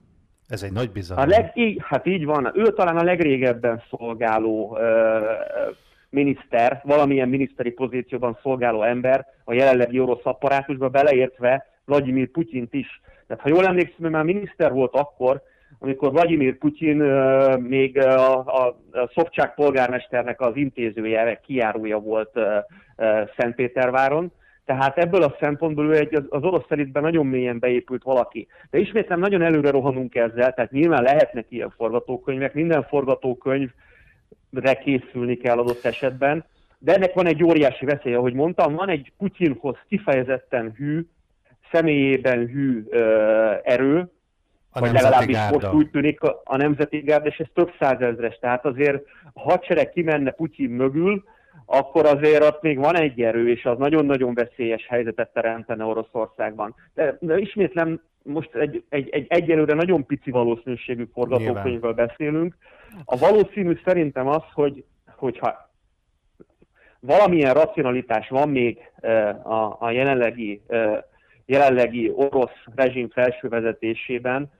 Ez 0.47 0.63
egy 0.63 0.71
nagy 0.71 0.91
bizalom. 0.91 1.23
A 1.23 1.27
leg, 1.27 1.51
így, 1.53 1.81
hát 1.83 2.05
így 2.05 2.25
van. 2.25 2.51
Ő 2.55 2.73
talán 2.73 2.97
a 2.97 3.03
legrégebben 3.03 3.83
szolgáló 3.89 4.77
ö, 4.79 5.19
miniszter, 6.09 6.81
valamilyen 6.83 7.29
miniszteri 7.29 7.71
pozícióban 7.71 8.37
szolgáló 8.41 8.83
ember 8.83 9.25
a 9.43 9.53
jelenlegi 9.53 9.99
orosz 9.99 10.25
apparátusba, 10.25 10.89
beleértve 10.89 11.65
Vladimir 11.85 12.27
Putyint 12.27 12.73
is. 12.73 13.01
Tehát 13.27 13.43
ha 13.43 13.49
jól 13.49 13.65
emlékszem, 13.65 14.11
már 14.11 14.23
miniszter 14.23 14.71
volt 14.71 14.93
akkor, 14.93 15.41
amikor 15.79 16.11
Vladimir 16.11 16.57
Putyin 16.57 17.01
uh, 17.01 17.57
még 17.57 17.97
a, 17.97 18.37
a, 18.37 18.67
a 18.91 19.09
Szovcsák 19.13 19.53
polgármesternek 19.53 20.41
az 20.41 20.55
intézője, 20.55 21.39
kiárója 21.45 21.97
volt 21.97 22.31
uh, 22.35 22.43
uh, 22.97 23.29
Szentpéterváron, 23.37 24.31
tehát 24.65 24.97
ebből 24.97 25.23
a 25.23 25.35
szempontból 25.39 25.85
ő 25.85 25.97
egy, 25.97 26.15
az, 26.15 26.23
az 26.29 26.43
orosz 26.43 26.65
elitben 26.67 27.03
nagyon 27.03 27.25
mélyen 27.25 27.59
beépült 27.59 28.03
valaki. 28.03 28.47
De 28.69 28.77
ismétlem 28.77 29.19
nagyon 29.19 29.41
előre 29.41 29.69
rohanunk 29.69 30.15
ezzel, 30.15 30.53
tehát 30.53 30.71
nyilván 30.71 31.03
lehetnek 31.03 31.45
ilyen 31.49 31.73
forgatókönyvek, 31.77 32.53
minden 32.53 32.83
forgatókönyvre 32.83 34.73
készülni 34.83 35.37
kell 35.37 35.57
adott 35.57 35.85
esetben, 35.85 36.45
de 36.79 36.93
ennek 36.93 37.13
van 37.13 37.25
egy 37.25 37.43
óriási 37.43 37.85
veszélye, 37.85 38.17
ahogy 38.17 38.33
mondtam, 38.33 38.75
van 38.75 38.89
egy 38.89 39.11
Putyinhoz 39.17 39.77
kifejezetten 39.87 40.73
hű, 40.75 41.05
személyében 41.73 42.47
hű 42.47 42.83
erő, 43.63 44.11
a 44.71 44.79
vagy 44.79 44.91
legalábbis 44.91 45.35
gárda. 45.35 45.53
most 45.53 45.73
úgy 45.73 45.89
tűnik 45.89 46.21
a, 46.21 46.41
a 46.43 46.57
nemzeti 46.57 46.99
gárda, 46.99 47.27
és 47.27 47.37
ez 47.37 47.47
több 47.53 47.71
százezres. 47.79 48.37
Tehát 48.39 48.65
azért 48.65 49.03
a 49.33 49.41
hadsereg 49.41 49.89
kimenne 49.89 50.31
Putyin 50.31 50.69
mögül, 50.69 51.23
akkor 51.65 52.05
azért 52.05 52.43
ott 52.43 52.61
még 52.61 52.77
van 52.77 52.95
egy 52.95 53.21
erő, 53.21 53.49
és 53.49 53.65
az 53.65 53.77
nagyon-nagyon 53.77 54.33
veszélyes 54.33 54.87
helyzetet 54.87 55.33
teremtene 55.33 55.83
Oroszországban. 55.85 56.75
De, 56.93 57.17
de 57.19 57.37
ismétlem, 57.37 58.01
most 58.23 58.55
egy, 58.55 58.83
egy, 58.89 59.09
egy 59.09 59.25
egyelőre 59.29 59.73
nagyon 59.73 60.05
pici 60.05 60.31
valószínűségű 60.31 61.07
forgatókönyvről 61.13 61.93
beszélünk. 61.93 62.55
A 63.05 63.17
valószínű 63.17 63.79
szerintem 63.85 64.27
az, 64.27 64.43
hogy, 64.53 64.83
hogyha 65.15 65.71
valamilyen 66.99 67.53
racionalitás 67.53 68.29
van 68.29 68.49
még 68.49 68.79
a, 69.43 69.75
a 69.79 69.91
jelenlegi, 69.91 70.61
jelenlegi 71.45 72.11
orosz 72.15 72.63
rezsim 72.75 73.09
felső 73.09 73.47
vezetésében, 73.47 74.51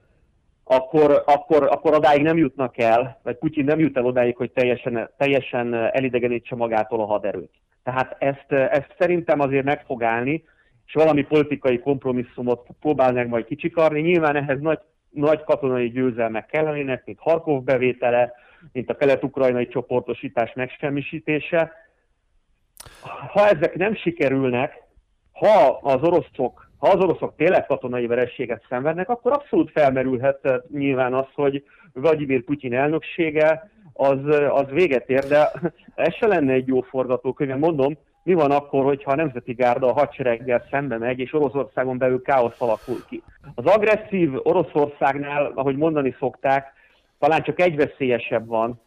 akkor, 0.64 1.24
akkor, 1.26 1.64
akkor 1.64 1.94
odáig 1.94 2.22
nem 2.22 2.38
jutnak 2.38 2.78
el, 2.78 3.20
vagy 3.24 3.36
Putyin 3.36 3.66
nem 3.66 3.80
jut 3.80 3.98
el 3.98 4.06
odáig, 4.06 4.36
hogy 4.36 4.52
teljesen, 4.52 5.10
teljesen 5.18 5.74
elidegenítse 5.74 6.56
magától 6.56 7.02
a 7.02 7.06
haderőt. 7.06 7.52
Tehát 7.84 8.16
ezt, 8.20 8.52
ezt 8.52 8.96
szerintem 9.00 9.40
azért 9.40 9.66
meg 9.66 9.84
fog 9.86 10.04
állni, 10.04 10.44
és 10.86 10.94
valami 10.94 11.24
politikai 11.24 11.80
kompromisszumot 11.80 12.68
próbálnak 12.80 13.28
majd 13.28 13.46
kicsikarni. 13.46 14.02
Nyilván 14.02 14.36
ehhez 14.36 14.60
nagy, 14.60 14.80
nagy 15.10 15.44
katonai 15.44 15.90
győzelmek 15.90 16.46
kellenének, 16.46 17.06
mint 17.06 17.20
Harkov 17.20 17.64
bevétele, 17.64 18.34
mint 18.72 18.90
a 18.90 18.96
kelet-ukrajnai 18.96 19.68
csoportosítás 19.68 20.54
megsemmisítése. 20.54 21.72
Ha 23.32 23.48
ezek 23.48 23.76
nem 23.76 23.96
sikerülnek, 23.96 24.82
ha 25.32 25.80
az 25.82 26.02
oroszok 26.02 26.72
ha 26.84 26.90
az 26.90 27.04
oroszok 27.04 27.36
tényleg 27.36 27.66
katonai 27.66 28.08
verességet 28.08 28.66
szenvednek, 28.70 29.10
akkor 29.10 29.32
abszolút 29.32 29.72
felmerülhet 29.72 30.40
eh, 30.42 30.56
nyilván 30.72 31.14
az, 31.14 31.26
hogy 31.34 31.64
Vladimir 31.94 32.44
Putyin 32.44 32.74
elnöksége 32.74 33.70
az, 33.94 34.28
eh, 34.28 34.56
az 34.56 34.66
véget 34.70 35.10
ér, 35.10 35.24
de 35.28 35.52
ez 35.96 36.14
se 36.14 36.28
lenne 36.28 36.54
egy 36.54 36.68
jó 36.68 36.82
forgatókönyv. 36.82 37.56
Mondom, 37.56 37.98
mi 38.24 38.34
van 38.34 38.52
akkor, 38.52 38.84
hogyha 38.84 39.12
a 39.12 39.16
Nemzeti 39.16 39.54
Gárda 39.54 39.88
a 39.88 39.94
hadsereggel 39.94 40.66
szembe 40.70 40.98
megy, 40.98 41.20
és 41.20 41.34
Oroszországon 41.34 41.98
belül 41.98 42.22
káosz 42.22 42.62
alakul 42.62 43.06
ki. 43.10 43.24
Az 43.56 43.66
agresszív 43.66 44.32
Oroszországnál, 44.44 45.52
ahogy 45.56 45.78
mondani 45.78 46.16
szokták, 46.20 46.74
talán 47.20 47.44
csak 47.44 47.60
egy 47.60 47.76
veszélyesebb 47.76 48.48
van, 48.48 48.82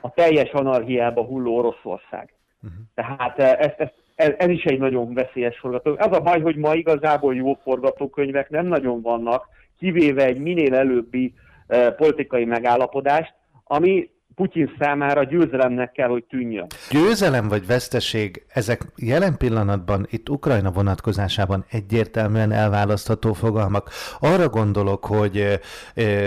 a 0.00 0.10
teljes 0.10 0.50
anarhiába 0.50 1.24
hulló 1.24 1.56
Oroszország. 1.56 2.34
Uh-huh. 2.62 2.80
Tehát 2.94 3.38
eh, 3.38 3.58
ezt, 3.58 3.80
ezt 3.80 3.94
ez, 4.20 4.32
ez 4.38 4.48
is 4.48 4.64
egy 4.64 4.78
nagyon 4.78 5.14
veszélyes 5.14 5.58
forgatókönyv. 5.58 6.12
Az 6.12 6.16
a 6.18 6.20
baj, 6.20 6.40
hogy 6.40 6.56
ma 6.56 6.74
igazából 6.74 7.34
jó 7.34 7.58
forgatókönyvek 7.62 8.50
nem 8.50 8.66
nagyon 8.66 9.02
vannak, 9.02 9.48
kivéve 9.78 10.24
egy 10.24 10.38
minél 10.38 10.74
előbbi 10.74 11.34
eh, 11.66 11.90
politikai 11.90 12.44
megállapodást, 12.44 13.34
ami 13.64 14.10
Putyin 14.40 14.74
számára 14.78 15.24
győzelemnek 15.24 15.92
kell, 15.92 16.08
hogy 16.08 16.24
tűnjön. 16.24 16.66
Győzelem 16.90 17.48
vagy 17.48 17.66
veszteség, 17.66 18.42
ezek 18.48 18.82
jelen 18.96 19.36
pillanatban 19.36 20.06
itt 20.10 20.28
Ukrajna 20.28 20.70
vonatkozásában 20.70 21.64
egyértelműen 21.70 22.52
elválasztható 22.52 23.32
fogalmak. 23.32 23.90
Arra 24.20 24.48
gondolok, 24.48 25.04
hogy 25.04 25.60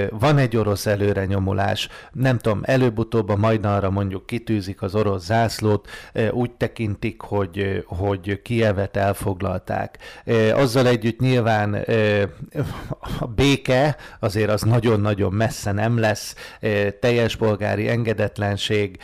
van 0.10 0.38
egy 0.38 0.58
orosz 0.58 0.86
előrenyomulás, 0.86 1.90
nem 2.12 2.38
tudom, 2.38 2.60
előbb-utóbb 2.64 3.30
a 3.30 3.60
arra 3.64 3.90
mondjuk 3.90 4.26
kitűzik 4.26 4.82
az 4.82 4.96
orosz 4.96 5.26
zászlót, 5.26 5.88
úgy 6.32 6.52
tekintik, 6.52 7.22
hogy, 7.22 7.84
hogy 7.88 8.42
Kievet 8.42 8.98
elfoglalták. 8.98 9.98
Azzal 10.54 10.88
együtt 10.88 11.20
nyilván 11.20 11.74
a 13.20 13.28
béke 13.28 13.96
azért 14.20 14.50
az 14.50 14.62
nagyon-nagyon 14.62 15.34
messze 15.34 15.72
nem 15.72 16.00
lesz, 16.00 16.36
teljes 17.00 17.36
polgári 17.36 17.88
engedetlenség, 18.04 18.98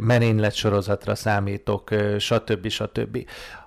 merénylet 0.00 0.54
sorozatra 0.54 1.14
számítok, 1.14 1.90
stb. 2.18 2.68
stb. 2.68 3.18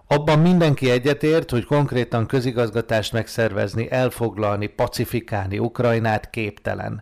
Abban 0.08 0.40
mindenki 0.40 0.90
egyetért, 0.90 1.50
hogy 1.50 1.66
konkrétan 1.66 2.26
közigazgatást 2.26 3.14
megszervezni, 3.14 3.92
elfoglalni, 3.92 4.68
pacifikálni 4.68 5.60
Ukrajnát 5.60 6.30
képtelen. 6.30 7.02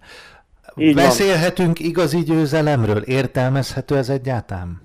Így 0.76 0.96
Beszélhetünk 0.96 1.78
van. 1.78 1.88
igazi 1.88 2.20
győzelemről? 2.20 3.02
Értelmezhető 3.02 3.98
ez 3.98 4.10
egyáltalán? 4.10 4.82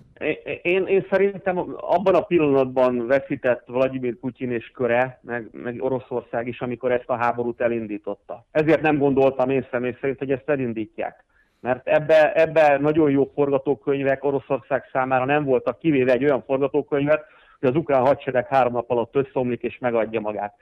Én, 0.63 0.87
én 0.87 1.07
szerintem 1.11 1.59
abban 1.77 2.15
a 2.15 2.21
pillanatban 2.21 3.07
veszített 3.07 3.63
Vladimir 3.67 4.17
Putyin 4.17 4.51
és 4.51 4.71
köre, 4.75 5.21
meg, 5.23 5.49
meg 5.53 5.83
Oroszország 5.83 6.49
is, 6.49 6.61
amikor 6.61 6.93
ezt 6.93 7.09
a 7.09 7.17
háborút 7.17 7.61
elindította. 7.61 8.47
Ezért 8.51 8.81
nem 8.81 8.99
gondoltam 8.99 9.51
én 9.51 9.67
személy 9.71 9.97
szerint, 10.01 10.19
hogy 10.19 10.31
ezt 10.31 10.49
elindítják 10.49 11.25
mert 11.61 11.89
ebbe, 11.89 12.33
ebbe 12.33 12.79
nagyon 12.79 13.11
jó 13.11 13.31
forgatókönyvek 13.35 14.25
Oroszország 14.25 14.89
számára 14.93 15.25
nem 15.25 15.45
voltak, 15.45 15.79
kivéve 15.79 16.13
egy 16.13 16.25
olyan 16.25 16.43
forgatókönyvet, 16.47 17.25
hogy 17.61 17.69
az 17.69 17.75
ukrán 17.75 18.07
hadsereg 18.07 18.47
három 18.47 18.73
nap 18.73 18.91
alatt 18.91 19.17
összeomlik 19.17 19.63
és 19.63 19.79
megadja 19.79 20.21
magát. 20.21 20.55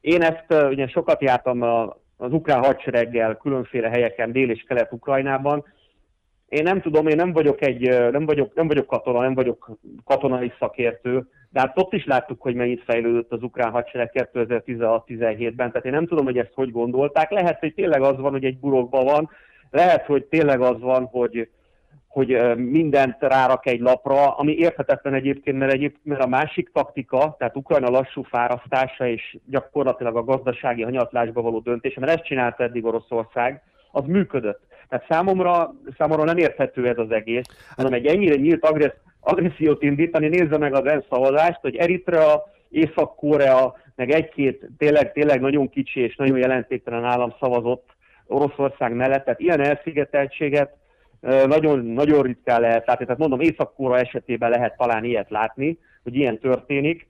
Én 0.00 0.22
ezt 0.22 0.64
ugye 0.70 0.86
sokat 0.86 1.22
jártam 1.22 1.62
az 2.16 2.32
ukrán 2.32 2.64
hadsereggel 2.64 3.36
különféle 3.36 3.88
helyeken, 3.88 4.32
Dél- 4.32 4.50
és 4.50 4.64
Kelet-Ukrajnában. 4.68 5.64
Én 6.48 6.62
nem 6.62 6.80
tudom, 6.80 7.06
én 7.06 7.16
nem 7.16 7.32
vagyok 7.32 7.66
egy, 7.66 8.10
nem 8.10 8.26
vagyok, 8.26 8.54
nem 8.54 8.66
vagyok 8.66 8.86
katona, 8.86 9.20
nem 9.20 9.34
vagyok 9.34 9.70
katonai 10.04 10.52
szakértő, 10.58 11.28
de 11.50 11.60
hát 11.60 11.78
ott 11.78 11.92
is 11.92 12.04
láttuk, 12.04 12.40
hogy 12.42 12.54
mennyit 12.54 12.82
fejlődött 12.82 13.32
az 13.32 13.42
ukrán 13.42 13.70
hadsereg 13.70 14.10
2016-17-ben, 14.34 15.70
tehát 15.70 15.84
én 15.84 15.92
nem 15.92 16.06
tudom, 16.06 16.24
hogy 16.24 16.38
ezt 16.38 16.52
hogy 16.54 16.70
gondolták. 16.70 17.30
Lehet, 17.30 17.58
hogy 17.58 17.74
tényleg 17.74 18.02
az 18.02 18.16
van, 18.16 18.32
hogy 18.32 18.44
egy 18.44 18.58
burokban 18.58 19.04
van, 19.04 19.30
lehet, 19.72 20.06
hogy 20.06 20.24
tényleg 20.24 20.60
az 20.60 20.80
van, 20.80 21.04
hogy, 21.04 21.48
hogy 22.08 22.56
mindent 22.56 23.16
rárak 23.20 23.66
egy 23.66 23.80
lapra, 23.80 24.36
ami 24.36 24.52
érthetetlen 24.52 25.14
egyébként, 25.14 25.58
mert, 25.58 25.72
egyébként, 25.72 26.04
mert 26.04 26.22
a 26.22 26.26
másik 26.26 26.70
taktika, 26.72 27.34
tehát 27.38 27.56
Ukrajna 27.56 27.88
lassú 27.88 28.22
fárasztása 28.22 29.06
és 29.06 29.38
gyakorlatilag 29.46 30.16
a 30.16 30.24
gazdasági 30.24 30.82
hanyatlásba 30.82 31.42
való 31.42 31.58
döntése, 31.58 32.00
mert 32.00 32.12
ezt 32.12 32.24
csinálta 32.24 32.62
eddig 32.62 32.84
Oroszország, 32.84 33.62
az 33.90 34.04
működött. 34.06 34.60
Tehát 34.88 35.06
számomra, 35.08 35.74
számomra 35.98 36.24
nem 36.24 36.36
érthető 36.36 36.88
ez 36.88 36.98
az 36.98 37.10
egész, 37.10 37.44
hanem 37.76 37.92
egy 37.92 38.06
ennyire 38.06 38.34
nyílt 38.34 38.64
agressz, 38.64 38.96
agressziót 39.20 39.82
indítani, 39.82 40.28
nézze 40.28 40.58
meg 40.58 40.74
az 40.74 40.84
ENSZ 40.84 41.04
szavazást, 41.10 41.60
hogy 41.60 41.76
Eritrea, 41.76 42.50
Észak-Korea, 42.68 43.76
meg 43.94 44.10
egy-két 44.10 44.66
tényleg, 44.78 45.12
tényleg 45.12 45.40
nagyon 45.40 45.68
kicsi 45.68 46.00
és 46.00 46.16
nagyon 46.16 46.38
jelentéktelen 46.38 47.04
állam 47.04 47.34
szavazott 47.40 47.90
Oroszország 48.26 48.94
mellett, 48.94 49.24
tehát 49.24 49.40
ilyen 49.40 49.60
elszigeteltséget 49.60 50.72
nagyon, 51.46 51.84
nagyon 51.84 52.22
ritkán 52.22 52.60
lehet 52.60 52.86
látni. 52.86 53.04
Tehát 53.04 53.20
mondom, 53.20 53.40
észak 53.40 53.72
esetében 53.92 54.50
lehet 54.50 54.76
talán 54.76 55.04
ilyet 55.04 55.30
látni, 55.30 55.78
hogy 56.02 56.14
ilyen 56.14 56.38
történik. 56.38 57.06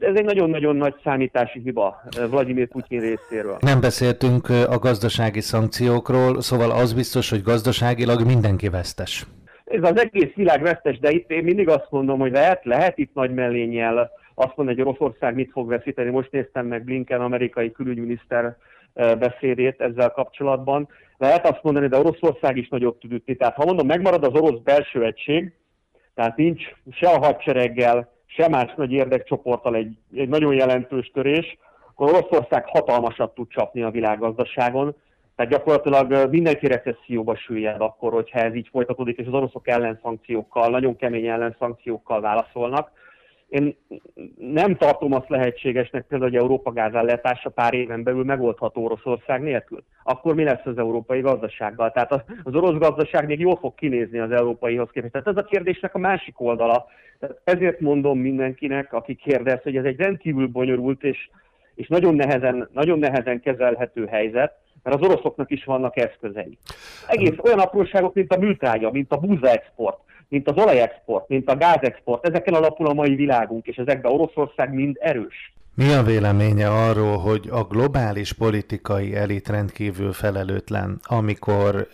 Ez 0.00 0.14
egy 0.14 0.24
nagyon-nagyon 0.24 0.76
nagy 0.76 0.94
számítási 1.04 1.60
hiba 1.60 2.02
Vladimir 2.30 2.68
Putyin 2.68 3.00
részéről. 3.00 3.56
Nem 3.60 3.80
beszéltünk 3.80 4.48
a 4.48 4.78
gazdasági 4.78 5.40
szankciókról, 5.40 6.40
szóval 6.40 6.70
az 6.70 6.92
biztos, 6.92 7.30
hogy 7.30 7.42
gazdaságilag 7.42 8.26
mindenki 8.26 8.68
vesztes. 8.68 9.26
Ez 9.64 9.90
az 9.90 10.00
egész 10.00 10.32
világ 10.34 10.62
vesztes, 10.62 10.98
de 10.98 11.10
itt 11.10 11.30
én 11.30 11.44
mindig 11.44 11.68
azt 11.68 11.86
mondom, 11.90 12.18
hogy 12.18 12.32
lehet, 12.32 12.64
lehet 12.64 12.98
itt 12.98 13.14
nagy 13.14 13.34
mellénnyel 13.34 14.10
azt 14.34 14.56
mondani, 14.56 14.78
hogy 14.78 14.88
Oroszország 14.88 15.34
mit 15.34 15.50
fog 15.52 15.68
veszíteni. 15.68 16.10
Most 16.10 16.30
néztem 16.30 16.66
meg 16.66 16.84
Blinken 16.84 17.20
amerikai 17.20 17.72
külügyminiszter 17.72 18.56
beszédét 19.18 19.80
ezzel 19.80 20.10
kapcsolatban. 20.10 20.88
Lehet 21.18 21.46
azt 21.46 21.62
mondani, 21.62 21.86
de 21.86 21.98
Oroszország 21.98 22.56
is 22.56 22.68
nagyobb 22.68 22.98
tud 22.98 23.12
ütni. 23.12 23.36
Tehát 23.36 23.54
ha 23.54 23.64
mondom, 23.64 23.86
megmarad 23.86 24.24
az 24.24 24.40
orosz 24.40 24.60
belső 24.60 25.04
egység, 25.04 25.52
tehát 26.14 26.36
nincs 26.36 26.62
se 26.90 27.08
a 27.08 27.18
hadsereggel, 27.18 28.12
se 28.26 28.48
más 28.48 28.74
nagy 28.76 28.92
érdekcsoporttal 28.92 29.74
egy, 29.74 29.96
egy 30.14 30.28
nagyon 30.28 30.54
jelentős 30.54 31.10
törés, 31.14 31.58
akkor 31.90 32.14
Oroszország 32.14 32.66
hatalmasat 32.66 33.34
tud 33.34 33.48
csapni 33.48 33.82
a 33.82 33.90
világgazdaságon. 33.90 34.96
Tehát 35.36 35.52
gyakorlatilag 35.52 36.30
mindenki 36.30 36.66
recesszióba 36.66 37.36
süllyed 37.36 37.80
akkor, 37.80 38.12
hogyha 38.12 38.38
ez 38.38 38.54
így 38.54 38.68
folytatódik, 38.70 39.18
és 39.18 39.26
az 39.26 39.32
oroszok 39.32 39.68
ellenszankciókkal, 39.68 40.70
nagyon 40.70 40.96
kemény 40.96 41.26
ellenszankciókkal 41.26 42.20
válaszolnak. 42.20 42.90
Én 43.48 43.76
nem 44.36 44.76
tartom 44.76 45.12
azt 45.12 45.28
lehetségesnek, 45.28 46.04
például, 46.08 46.30
hogy 46.30 46.40
Európa 46.40 46.72
gázállátása 46.72 47.50
pár 47.50 47.74
éven 47.74 48.02
belül 48.02 48.24
megoldható 48.24 48.84
Oroszország 48.84 49.42
nélkül. 49.42 49.82
Akkor 50.02 50.34
mi 50.34 50.44
lesz 50.44 50.64
az 50.64 50.78
európai 50.78 51.20
gazdasággal? 51.20 51.90
Tehát 51.90 52.24
az 52.42 52.54
orosz 52.54 52.78
gazdaság 52.78 53.26
még 53.26 53.40
jól 53.40 53.56
fog 53.56 53.74
kinézni 53.74 54.18
az 54.18 54.30
európaihoz 54.30 54.88
képest. 54.92 55.12
Tehát 55.12 55.28
ez 55.28 55.36
a 55.36 55.44
kérdésnek 55.44 55.94
a 55.94 55.98
másik 55.98 56.40
oldala. 56.40 56.86
Tehát 57.20 57.40
ezért 57.44 57.80
mondom 57.80 58.18
mindenkinek, 58.18 58.92
aki 58.92 59.14
kérdez, 59.14 59.62
hogy 59.62 59.76
ez 59.76 59.84
egy 59.84 59.96
rendkívül 59.96 60.46
bonyolult 60.46 61.02
és, 61.02 61.30
és 61.74 61.88
nagyon, 61.88 62.14
nehezen, 62.14 62.68
nagyon 62.72 62.98
nehezen 62.98 63.40
kezelhető 63.40 64.06
helyzet, 64.06 64.56
mert 64.82 64.96
az 64.96 65.08
oroszoknak 65.08 65.50
is 65.50 65.64
vannak 65.64 65.96
eszközei. 65.96 66.58
Egész 67.06 67.36
olyan 67.42 67.58
apróságok, 67.58 68.14
mint 68.14 68.32
a 68.32 68.38
műtrágya, 68.38 68.90
mint 68.90 69.12
a 69.12 69.16
búza 69.16 69.48
export, 69.50 69.98
mint 70.28 70.48
az 70.48 70.56
olajexport, 70.56 71.28
mint 71.28 71.50
a 71.50 71.56
gázexport, 71.56 72.26
ezeken 72.26 72.54
alapul 72.54 72.86
a 72.86 72.92
mai 72.92 73.14
világunk, 73.14 73.66
és 73.66 73.76
ezekben 73.76 74.12
Oroszország 74.12 74.74
mind 74.74 74.96
erős. 75.00 75.52
Mi 75.78 75.92
a 75.92 76.02
véleménye 76.02 76.68
arról, 76.68 77.18
hogy 77.18 77.48
a 77.50 77.62
globális 77.62 78.32
politikai 78.32 79.16
elit 79.16 79.48
rendkívül 79.48 80.12
felelőtlen, 80.12 81.00
amikor 81.02 81.88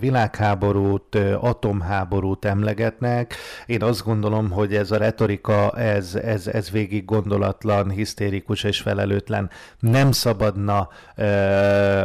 világháborút, 0.00 1.14
atomháborút 1.40 2.44
emlegetnek? 2.44 3.34
Én 3.66 3.82
azt 3.82 4.04
gondolom, 4.04 4.50
hogy 4.50 4.74
ez 4.74 4.90
a 4.90 4.96
retorika, 4.96 5.78
ez, 5.78 6.14
ez, 6.14 6.46
ez 6.46 6.70
végig 6.70 7.04
gondolatlan, 7.04 7.90
hisztérikus 7.90 8.64
és 8.64 8.80
felelőtlen. 8.80 9.50
Nem 9.78 10.12
szabadna 10.12 10.88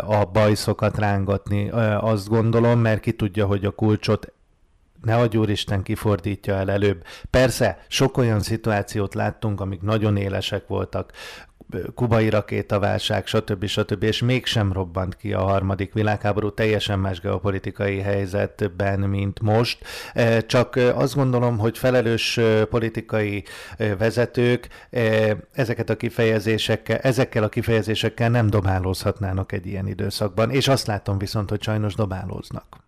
a 0.08 0.26
bajszokat 0.34 0.98
rángatni, 0.98 1.70
azt 2.00 2.30
gondolom, 2.30 2.80
mert 2.80 3.00
ki 3.00 3.12
tudja, 3.12 3.46
hogy 3.46 3.66
a 3.66 3.72
kulcsot 3.72 4.32
ne 5.02 5.16
adj 5.16 5.38
úristen 5.38 5.84
kifordítja 5.84 6.56
el 6.56 6.72
előbb. 6.72 7.04
Persze, 7.30 7.86
sok 7.88 8.18
olyan 8.18 8.40
szituációt 8.40 9.14
láttunk, 9.14 9.62
amik 9.62 9.82
nagyon 9.82 10.18
élesek 10.18 10.68
voltak, 10.68 11.12
kubai 11.96 12.30
rakétaválság, 12.30 13.28
stb. 13.28 13.66
stb. 13.66 14.04
és 14.04 14.22
mégsem 14.22 14.74
robbant 14.74 15.16
ki 15.16 15.34
a 15.34 15.42
harmadik 15.42 15.94
világháború 15.94 16.52
teljesen 16.52 17.00
más 17.00 17.20
geopolitikai 17.20 18.00
helyzetben, 18.00 19.00
mint 19.00 19.40
most. 19.40 19.86
E, 20.14 20.46
csak 20.46 20.76
azt 20.76 21.16
gondolom, 21.16 21.58
hogy 21.58 21.78
felelős 21.78 22.40
politikai 22.70 23.44
vezetők 23.98 24.68
ezeket 25.54 25.90
a 25.90 25.98
kifejezésekkel, 25.98 26.98
ezekkel 26.98 27.44
a 27.44 27.50
kifejezésekkel 27.50 28.30
nem 28.30 28.50
dobálózhatnának 28.50 29.52
egy 29.52 29.66
ilyen 29.66 29.88
időszakban, 29.88 30.52
és 30.52 30.68
azt 30.68 30.88
látom 30.88 31.18
viszont, 31.18 31.50
hogy 31.50 31.62
sajnos 31.62 31.96
dobálóznak. 31.96 32.87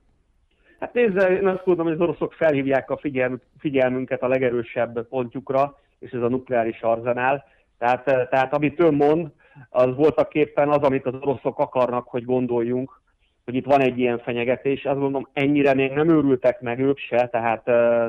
Hát 0.79 0.93
nézze, 0.93 1.29
én 1.29 1.47
azt 1.47 1.65
mondom, 1.65 1.85
hogy 1.85 1.95
az 1.95 2.01
oroszok 2.01 2.33
felhívják 2.33 2.89
a 2.89 2.97
figyelm, 2.97 3.41
figyelmünket 3.59 4.21
a 4.21 4.27
legerősebb 4.27 5.07
pontjukra, 5.07 5.77
és 5.99 6.11
ez 6.11 6.21
a 6.21 6.29
nukleáris 6.29 6.81
arzenál. 6.81 7.45
Tehát, 7.77 8.03
tehát 8.29 8.53
amit 8.53 8.79
ön 8.79 8.93
mond, 8.93 9.31
az 9.69 9.95
voltak 9.95 10.29
képpen 10.29 10.69
az, 10.69 10.81
amit 10.81 11.05
az 11.05 11.13
oroszok 11.21 11.59
akarnak, 11.59 12.07
hogy 12.07 12.25
gondoljunk, 12.25 13.01
hogy 13.45 13.55
itt 13.55 13.65
van 13.65 13.81
egy 13.81 13.99
ilyen 13.99 14.19
fenyegetés. 14.19 14.85
Azt 14.85 14.99
mondom, 14.99 15.27
ennyire 15.33 15.73
még 15.73 15.91
nem 15.91 16.09
őrültek 16.09 16.61
meg 16.61 16.79
ők 16.79 16.97
se, 16.97 17.27
tehát, 17.27 17.63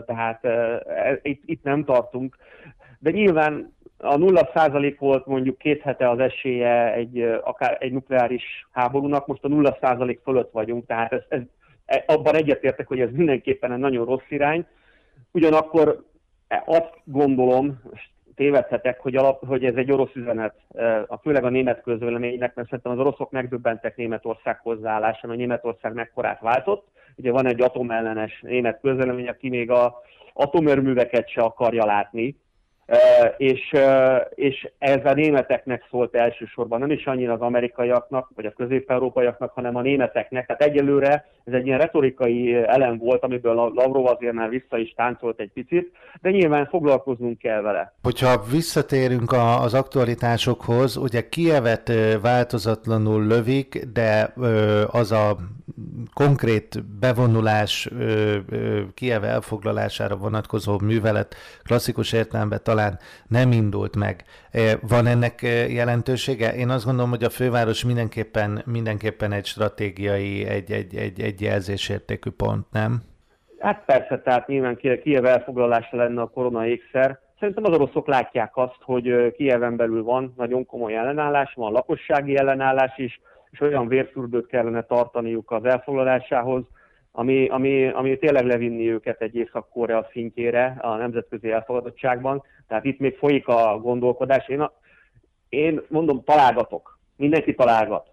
tehát 0.07 0.45
e, 0.45 1.19
itt, 1.23 1.43
itt 1.45 1.63
nem 1.63 1.85
tartunk. 1.85 2.37
De 2.99 3.11
nyilván 3.11 3.75
a 3.99 4.17
nulla 4.17 4.51
százalék 4.55 4.99
volt 4.99 5.27
mondjuk 5.27 5.59
két 5.59 5.83
hete 5.83 6.09
az 6.09 6.19
esélye 6.19 6.95
egy, 6.95 7.21
akár 7.43 7.77
egy 7.81 7.93
nukleáris 7.93 8.69
háborúnak, 8.71 9.27
most 9.27 9.45
a 9.45 9.49
nulla 9.49 9.79
százalék 9.81 10.21
fölött 10.25 10.51
vagyunk, 10.53 10.87
tehát 10.87 11.13
ez, 11.13 11.23
ez 11.29 11.41
abban 12.07 12.35
egyetértek, 12.35 12.87
hogy 12.87 13.01
ez 13.01 13.11
mindenképpen 13.13 13.73
egy 13.73 13.79
nagyon 13.79 14.05
rossz 14.05 14.29
irány. 14.29 14.67
Ugyanakkor 15.31 16.05
e, 16.49 16.63
azt 16.67 16.93
gondolom, 17.05 17.83
tévedhetek, 18.35 19.01
hogy, 19.01 19.17
alap, 19.17 19.47
hogy 19.47 19.65
ez 19.65 19.75
egy 19.75 19.93
orosz 19.93 20.15
üzenet, 20.15 20.55
e, 20.75 21.05
a, 21.07 21.17
főleg 21.23 21.45
a 21.45 21.49
német 21.49 21.83
közvéleménynek, 21.83 22.55
mert 22.55 22.69
szerintem 22.69 22.93
az 22.93 22.99
oroszok 22.99 23.31
megdöbbentek 23.31 23.97
Németország 23.97 24.59
hozzáállásán, 24.63 25.31
hogy 25.31 25.39
Németország 25.39 25.95
mekkorát 25.95 26.41
váltott. 26.41 26.89
Ugye 27.17 27.31
van 27.31 27.47
egy 27.47 27.61
atomellenes 27.61 28.41
német 28.41 28.81
közvélemény, 28.81 29.29
aki 29.29 29.49
még 29.49 29.71
a 29.71 30.03
atomerőműveket 30.33 31.29
se 31.29 31.41
akarja 31.41 31.85
látni, 31.85 32.37
és, 33.37 33.75
és 34.35 34.71
ez 34.79 35.05
a 35.05 35.13
németeknek 35.13 35.87
szólt 35.91 36.15
elsősorban, 36.15 36.81
nem 36.81 36.91
is 36.91 37.07
annyira 37.07 37.33
az 37.33 37.41
amerikaiaknak, 37.41 38.31
vagy 38.35 38.47
a 38.47 38.53
közép-európaiaknak, 38.57 39.53
hanem 39.53 39.77
a 39.77 39.81
németeknek. 39.81 40.47
Tehát 40.47 40.63
egyelőre 40.63 41.29
ez 41.45 41.53
egy 41.53 41.67
ilyen 41.67 41.79
retorikai 41.79 42.55
elem 42.55 42.99
volt, 42.99 43.23
amiből 43.23 43.59
a 43.59 43.71
Lavrov 43.75 44.07
azért 44.07 44.33
már 44.33 44.49
vissza 44.49 44.79
is 44.79 44.93
táncolt 44.97 45.41
egy 45.41 45.51
picit, 45.53 45.93
de 46.21 46.31
nyilván 46.31 46.67
foglalkoznunk 46.67 47.39
kell 47.39 47.61
vele. 47.61 47.95
Hogyha 48.03 48.43
visszatérünk 48.51 49.33
az 49.63 49.75
aktualitásokhoz, 49.75 50.97
ugye 50.97 51.29
Kievet 51.29 51.93
változatlanul 52.23 53.27
lövik, 53.27 53.85
de 53.93 54.33
az 54.91 55.13
a 55.13 55.37
konkrét 56.13 56.85
bevonulás 57.01 57.89
Kiev 58.95 59.25
elfoglalására 59.25 60.17
vonatkozó 60.17 60.79
művelet 60.79 61.35
klasszikus 61.63 62.13
értelemben 62.13 62.61
talán 62.63 62.99
nem 63.27 63.53
indult 63.53 63.97
meg. 63.97 64.25
Van 64.89 65.07
ennek 65.07 65.43
jelentősége? 65.69 66.55
Én 66.55 66.69
azt 66.69 66.85
gondolom, 66.85 67.11
hogy 67.11 67.25
a 67.25 67.31
főváros 67.31 67.85
mindenképpen, 67.85 68.63
mindenképpen 68.67 69.33
egy 69.33 69.47
stratégiai, 69.47 70.47
egy, 70.47 70.71
egy, 70.71 70.97
egy, 70.97 71.21
egy 71.21 71.41
jelzésértékű 71.41 72.31
pont, 72.31 72.67
nem? 72.71 73.03
Hát 73.59 73.85
persze, 73.85 74.21
tehát 74.21 74.47
nyilván 74.47 74.77
Kiev 74.77 75.25
elfoglalása 75.25 75.97
lenne 75.97 76.21
a 76.21 76.27
korona 76.27 76.67
ékszer. 76.67 77.19
Szerintem 77.39 77.65
az 77.65 77.75
oroszok 77.75 78.07
látják 78.07 78.57
azt, 78.57 78.79
hogy 78.83 79.33
Kieven 79.37 79.77
belül 79.77 80.03
van 80.03 80.35
nagyon 80.37 80.67
komoly 80.67 80.97
ellenállás, 80.97 81.53
van 81.55 81.73
lakossági 81.73 82.37
ellenállás 82.37 82.93
is, 82.97 83.21
és 83.51 83.61
olyan 83.61 83.89
vérfürdőt 83.89 84.47
kellene 84.47 84.83
tartaniuk 84.83 85.51
az 85.51 85.65
elfoglalásához, 85.65 86.63
ami, 87.13 87.49
ami, 87.49 87.89
ami 87.89 88.19
tényleg 88.19 88.47
levinni 88.47 88.91
őket 88.91 89.21
egy 89.21 89.35
Észak-Korea 89.35 90.09
szintjére 90.13 90.77
a 90.81 90.97
nemzetközi 90.97 91.51
elfogadottságban. 91.51 92.43
Tehát 92.69 92.85
itt 92.85 92.99
még 92.99 93.17
folyik 93.17 93.49
a 93.49 93.79
gondolkodás. 93.79 94.49
Én, 94.49 94.61
a, 94.61 94.73
én 95.49 95.81
mondom, 95.89 96.25
találgatok. 96.25 96.99
Mindenki 97.17 97.55
találgat. 97.55 98.09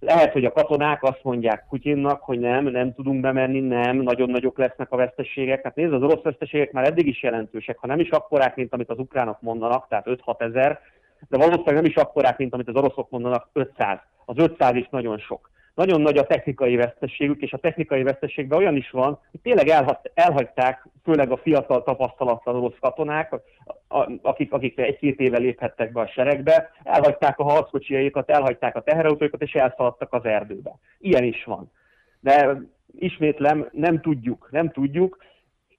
Lehet, 0.00 0.32
hogy 0.32 0.44
a 0.44 0.52
katonák 0.52 1.02
azt 1.02 1.22
mondják 1.22 1.66
Putyinnak, 1.68 2.22
hogy 2.22 2.38
nem, 2.38 2.64
nem 2.64 2.94
tudunk 2.94 3.20
bemenni, 3.20 3.60
nem, 3.60 3.96
nagyon 3.96 4.30
nagyok 4.30 4.58
lesznek 4.58 4.92
a 4.92 4.96
veszteségek. 4.96 5.62
Hát 5.62 5.74
nézd, 5.74 5.92
az 5.92 6.02
orosz 6.02 6.22
veszteségek 6.22 6.72
már 6.72 6.86
eddig 6.86 7.06
is 7.06 7.22
jelentősek, 7.22 7.78
ha 7.78 7.86
nem 7.86 8.00
is 8.00 8.10
akkorák, 8.10 8.56
mint 8.56 8.72
amit 8.72 8.90
az 8.90 8.98
ukránok 8.98 9.40
mondanak, 9.40 9.88
tehát 9.88 10.06
5-6 10.08 10.40
ezer, 10.40 10.80
de 11.28 11.36
valószínűleg 11.36 11.74
nem 11.74 11.84
is 11.84 11.96
akkorák, 11.96 12.38
mint 12.38 12.54
amit 12.54 12.68
az 12.68 12.74
oroszok 12.74 13.10
mondanak, 13.10 13.48
500. 13.52 13.98
Az 14.30 14.38
500 14.38 14.74
is 14.74 14.88
nagyon 14.90 15.18
sok. 15.18 15.50
nagyon 15.74 16.00
nagy 16.00 16.18
a 16.18 16.26
technikai 16.26 16.76
veszteségük, 16.76 17.42
és 17.42 17.52
a 17.52 17.58
technikai 17.58 18.02
veszteségben 18.02 18.58
olyan 18.58 18.76
is 18.76 18.90
van, 18.90 19.18
hogy 19.30 19.40
tényleg 19.40 19.68
elhagyták, 20.14 20.86
főleg 21.04 21.30
a 21.30 21.36
fiatal 21.36 21.82
tapasztalatlan 21.82 22.56
orosz 22.56 22.78
katonák, 22.80 23.34
akik, 24.22 24.52
akik 24.52 24.78
egy-két 24.78 25.20
éve 25.20 25.38
léphettek 25.38 25.92
be 25.92 26.00
a 26.00 26.06
seregbe, 26.06 26.70
elhagyták 26.82 27.38
a 27.38 27.44
harckocsiaikat, 27.44 28.30
elhagyták 28.30 28.76
a 28.76 28.82
teherautóikat, 28.82 29.42
és 29.42 29.52
elszaladtak 29.52 30.12
az 30.12 30.24
erdőbe. 30.24 30.78
Ilyen 30.98 31.24
is 31.24 31.44
van. 31.44 31.72
De 32.20 32.60
ismétlem, 32.98 33.68
nem 33.72 34.00
tudjuk, 34.00 34.48
nem 34.50 34.70
tudjuk. 34.70 35.16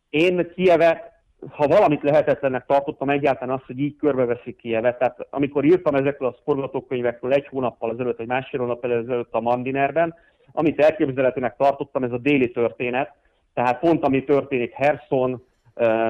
Én 0.09 0.51
Kievet 0.53 1.10
ha 1.49 1.67
valamit 1.67 2.03
lehetetlennek 2.03 2.65
tartottam 2.65 3.09
egyáltalán 3.09 3.55
azt, 3.55 3.65
hogy 3.65 3.79
így 3.79 3.95
körbeveszik 3.95 4.55
Kievet. 4.55 4.97
Tehát 4.97 5.27
amikor 5.29 5.65
írtam 5.65 5.95
ezekről 5.95 6.27
a 6.27 6.35
forgatókönyvekről 6.43 7.33
egy 7.33 7.47
hónappal 7.47 7.91
ezelőtt, 7.91 8.17
vagy 8.17 8.27
másfél 8.27 8.59
hónap 8.59 8.85
ezelőtt 8.85 9.33
a 9.33 9.41
Mandinerben, 9.41 10.15
amit 10.51 10.79
elképzelhetőnek 10.79 11.55
tartottam, 11.57 12.03
ez 12.03 12.11
a 12.11 12.17
déli 12.17 12.51
történet, 12.51 13.13
tehát 13.53 13.79
pont 13.79 14.03
ami 14.03 14.23
történik 14.23 14.73
Herson, 14.73 15.43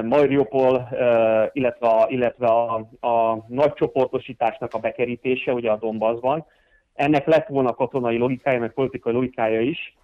Mariupol, 0.04 0.90
illetve, 1.54 1.88
a, 1.88 2.06
illetve 2.10 2.48
a, 2.48 2.90
a 3.00 3.46
nagy 3.48 3.74
csoportosításnak 3.74 4.74
a 4.74 4.80
bekerítése, 4.80 5.54
ugye 5.54 5.72
a 5.72 5.78
Donbassban. 5.78 6.46
Ennek 6.94 7.26
lett 7.26 7.48
volna 7.48 7.74
katonai 7.74 8.18
logikája, 8.18 8.60
meg 8.60 8.74
politikai 8.74 9.14
logikája 9.14 9.60
is, 9.62 9.96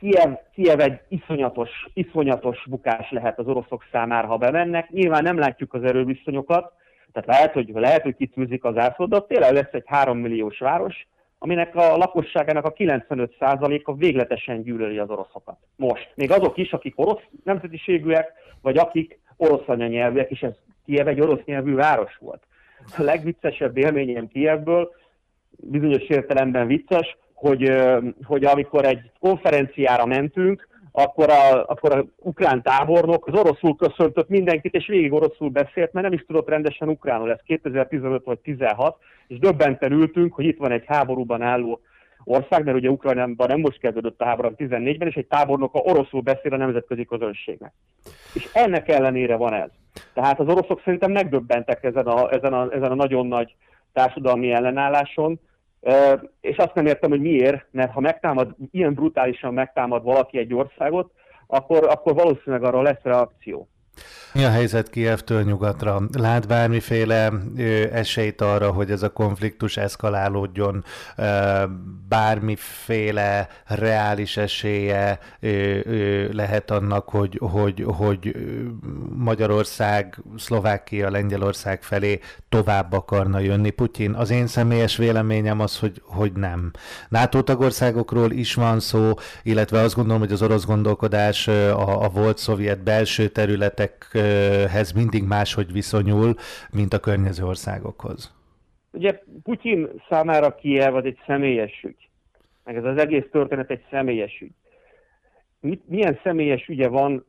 Kiev, 0.00 0.32
Kiev 0.54 0.80
egy 0.80 1.00
iszonyatos, 1.08 1.70
iszonyatos 1.94 2.64
bukás 2.68 3.10
lehet 3.10 3.38
az 3.38 3.46
oroszok 3.46 3.84
számára, 3.92 4.26
ha 4.26 4.36
bemennek. 4.36 4.90
Nyilván 4.90 5.22
nem 5.22 5.38
látjuk 5.38 5.74
az 5.74 5.82
erőviszonyokat, 5.82 6.72
tehát 7.12 7.28
lehet, 7.28 7.52
hogy, 7.52 7.70
lehet, 7.74 8.02
hogy 8.02 8.16
kitűzik 8.16 8.64
az 8.64 8.76
ászlót, 8.76 9.08
de 9.08 9.20
tényleg 9.20 9.52
lesz 9.52 9.72
egy 9.72 9.84
3 9.86 10.18
milliós 10.18 10.58
város, 10.58 11.06
aminek 11.38 11.74
a 11.74 11.96
lakosságának 11.96 12.64
a 12.64 12.72
95%-a 12.72 13.94
végletesen 13.94 14.62
gyűlöli 14.62 14.98
az 14.98 15.10
oroszokat. 15.10 15.58
Most. 15.76 16.12
Még 16.14 16.30
azok 16.30 16.56
is, 16.56 16.72
akik 16.72 16.98
orosz 16.98 17.22
nemzetiségűek, 17.44 18.32
vagy 18.62 18.78
akik 18.78 19.18
orosz 19.36 19.68
anyanyelvűek, 19.68 20.30
és 20.30 20.42
ez 20.42 20.54
Kiev 20.84 21.08
egy 21.08 21.20
orosz 21.20 21.44
nyelvű 21.44 21.74
város 21.74 22.16
volt. 22.16 22.42
A 22.98 23.02
legviccesebb 23.02 23.76
élményem 23.76 24.28
Kievből, 24.28 24.90
bizonyos 25.50 26.02
értelemben 26.02 26.66
vicces, 26.66 27.16
hogy, 27.40 27.72
hogy 28.24 28.44
amikor 28.44 28.84
egy 28.84 29.10
konferenciára 29.20 30.06
mentünk, 30.06 30.68
akkor 30.92 31.30
a, 31.30 31.66
akkor 31.66 31.92
a 31.92 32.04
ukrán 32.16 32.62
tábornok 32.62 33.26
az 33.26 33.38
oroszul 33.38 33.76
köszöntött 33.76 34.28
mindenkit, 34.28 34.74
és 34.74 34.86
végig 34.86 35.12
oroszul 35.12 35.48
beszélt, 35.48 35.92
mert 35.92 36.06
nem 36.06 36.12
is 36.12 36.24
tudott 36.26 36.48
rendesen 36.48 36.88
ukránul, 36.88 37.30
ez 37.30 37.38
2015 37.44 38.24
vagy 38.24 38.38
16, 38.38 38.96
és 39.26 39.38
döbbenten 39.38 39.92
ültünk, 39.92 40.34
hogy 40.34 40.44
itt 40.44 40.58
van 40.58 40.72
egy 40.72 40.84
háborúban 40.86 41.42
álló 41.42 41.80
ország, 42.24 42.64
mert 42.64 42.76
ugye 42.76 42.88
Ukrajnában 42.88 43.46
nem 43.48 43.60
most 43.60 43.78
kezdődött 43.78 44.20
a 44.20 44.24
háború 44.24 44.54
14-ben, 44.56 45.08
és 45.08 45.14
egy 45.14 45.26
tábornok 45.26 45.74
a 45.74 45.78
oroszul 45.78 46.20
beszél 46.20 46.52
a 46.52 46.56
nemzetközi 46.56 47.04
közönségnek. 47.04 47.72
És 48.34 48.48
ennek 48.52 48.88
ellenére 48.88 49.36
van 49.36 49.54
ez. 49.54 49.70
Tehát 50.14 50.40
az 50.40 50.48
oroszok 50.48 50.80
szerintem 50.84 51.12
megdöbbentek 51.12 51.84
ezen 51.84 52.06
a, 52.06 52.32
ezen 52.32 52.52
a, 52.52 52.72
ezen 52.72 52.90
a 52.90 52.94
nagyon 52.94 53.26
nagy 53.26 53.54
társadalmi 53.92 54.52
ellenálláson, 54.52 55.40
és 56.40 56.56
azt 56.56 56.74
nem 56.74 56.86
értem, 56.86 57.10
hogy 57.10 57.20
miért, 57.20 57.66
mert 57.70 57.92
ha 57.92 58.00
megtámad, 58.00 58.54
ilyen 58.70 58.94
brutálisan 58.94 59.54
megtámad 59.54 60.02
valaki 60.02 60.38
egy 60.38 60.54
országot, 60.54 61.12
akkor, 61.46 61.84
akkor 61.84 62.14
valószínűleg 62.14 62.62
arra 62.62 62.82
lesz 62.82 63.02
reakció. 63.02 63.68
Mi 64.32 64.44
a 64.44 64.50
helyzet 64.50 64.90
Kievtől 64.90 65.42
nyugatra? 65.42 66.02
Lát 66.12 66.46
bármiféle 66.46 67.32
esélyt 67.92 68.40
arra, 68.40 68.70
hogy 68.72 68.90
ez 68.90 69.02
a 69.02 69.12
konfliktus 69.12 69.76
eszkalálódjon, 69.76 70.84
bármiféle 72.08 73.48
reális 73.66 74.36
esélye 74.36 75.18
lehet 76.30 76.70
annak, 76.70 77.08
hogy, 77.08 77.38
hogy, 77.40 77.84
hogy 77.96 78.36
Magyarország, 79.16 80.22
Szlovákia, 80.36 81.10
Lengyelország 81.10 81.82
felé 81.82 82.20
tovább 82.48 82.92
akarna 82.92 83.38
jönni 83.38 83.70
Putyin? 83.70 84.12
Az 84.12 84.30
én 84.30 84.46
személyes 84.46 84.96
véleményem 84.96 85.60
az, 85.60 85.78
hogy, 85.78 86.02
hogy 86.04 86.32
nem. 86.32 86.70
NATO 87.08 87.42
tagországokról 87.42 88.30
is 88.30 88.54
van 88.54 88.80
szó, 88.80 89.14
illetve 89.42 89.80
azt 89.80 89.94
gondolom, 89.94 90.20
hogy 90.20 90.32
az 90.32 90.42
orosz 90.42 90.64
gondolkodás 90.64 91.48
a, 91.48 92.04
a 92.04 92.08
volt 92.08 92.38
szovjet 92.38 92.82
belső 92.82 93.28
területek 93.28 94.18
hez 94.70 94.92
mindig 94.92 95.24
máshogy 95.24 95.72
viszonyul, 95.72 96.34
mint 96.70 96.92
a 96.92 96.98
környező 96.98 97.44
országokhoz? 97.44 98.34
Ugye 98.92 99.20
Putyin 99.42 99.88
számára 100.08 100.54
Kiev 100.54 100.94
az 100.94 101.04
egy 101.04 101.18
személyes 101.26 101.82
ügy. 101.82 102.08
Meg 102.64 102.76
ez 102.76 102.84
az 102.84 102.98
egész 102.98 103.24
történet 103.32 103.70
egy 103.70 103.84
személyes 103.90 104.40
ügy. 104.40 104.52
Milyen 105.86 106.18
személyes 106.22 106.68
ügye 106.68 106.88
van 106.88 107.24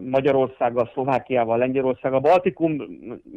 Magyarországgal, 0.00 0.90
Szlovákiával, 0.92 1.58
Lengyelországgal? 1.58 2.20
Baltikum 2.20 2.82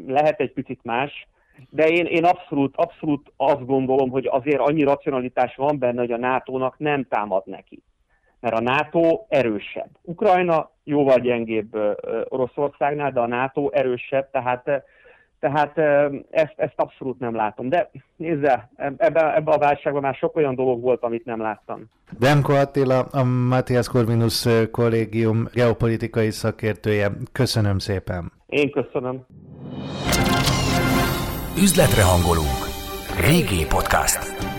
lehet 0.08 0.40
egy 0.40 0.54
picit 0.54 0.80
más, 0.84 1.28
de 1.70 1.88
én, 1.88 2.06
én 2.06 2.24
abszolút, 2.24 2.76
abszolút 2.76 3.32
azt 3.36 3.66
gondolom, 3.66 4.10
hogy 4.10 4.28
azért 4.32 4.60
annyi 4.60 4.84
racionalitás 4.84 5.56
van 5.56 5.80
benne, 5.80 6.00
hogy 6.00 6.12
a 6.12 6.18
NATO-nak 6.18 6.78
nem 6.78 7.04
támad 7.10 7.44
neki 7.46 7.84
mert 8.40 8.56
a 8.56 8.62
NATO 8.62 9.26
erősebb. 9.28 9.90
Ukrajna 10.02 10.70
jóval 10.84 11.20
gyengébb 11.20 11.78
Oroszországnál, 12.30 13.12
de 13.12 13.20
a 13.20 13.28
NATO 13.28 13.70
erősebb, 13.70 14.30
tehát 14.32 14.84
tehát 15.40 15.78
ezt, 16.30 16.54
ezt 16.56 16.74
abszolút 16.76 17.20
nem 17.20 17.36
látom. 17.36 17.70
De 17.70 17.90
nézze, 18.16 18.70
ebbe, 18.76 19.36
ebbe 19.36 19.52
a 19.52 19.58
válságban 19.58 20.02
már 20.02 20.16
sok 20.16 20.36
olyan 20.36 20.56
dolog 20.56 20.82
volt, 20.82 21.04
amit 21.04 21.26
nem 21.26 21.42
láttam. 21.42 21.90
Demko 22.20 22.54
Attila, 22.54 23.00
a 23.00 23.24
Matthias 23.24 23.88
Corvinus 23.88 24.48
kollégium 24.72 25.48
geopolitikai 25.54 26.32
szakértője. 26.32 27.12
Köszönöm 27.32 27.78
szépen. 27.78 28.32
Én 28.46 28.72
köszönöm. 28.72 29.26
Üzletre 31.58 32.04
hangolunk. 32.04 32.60
Régi 33.20 33.66
podcast. 33.66 34.57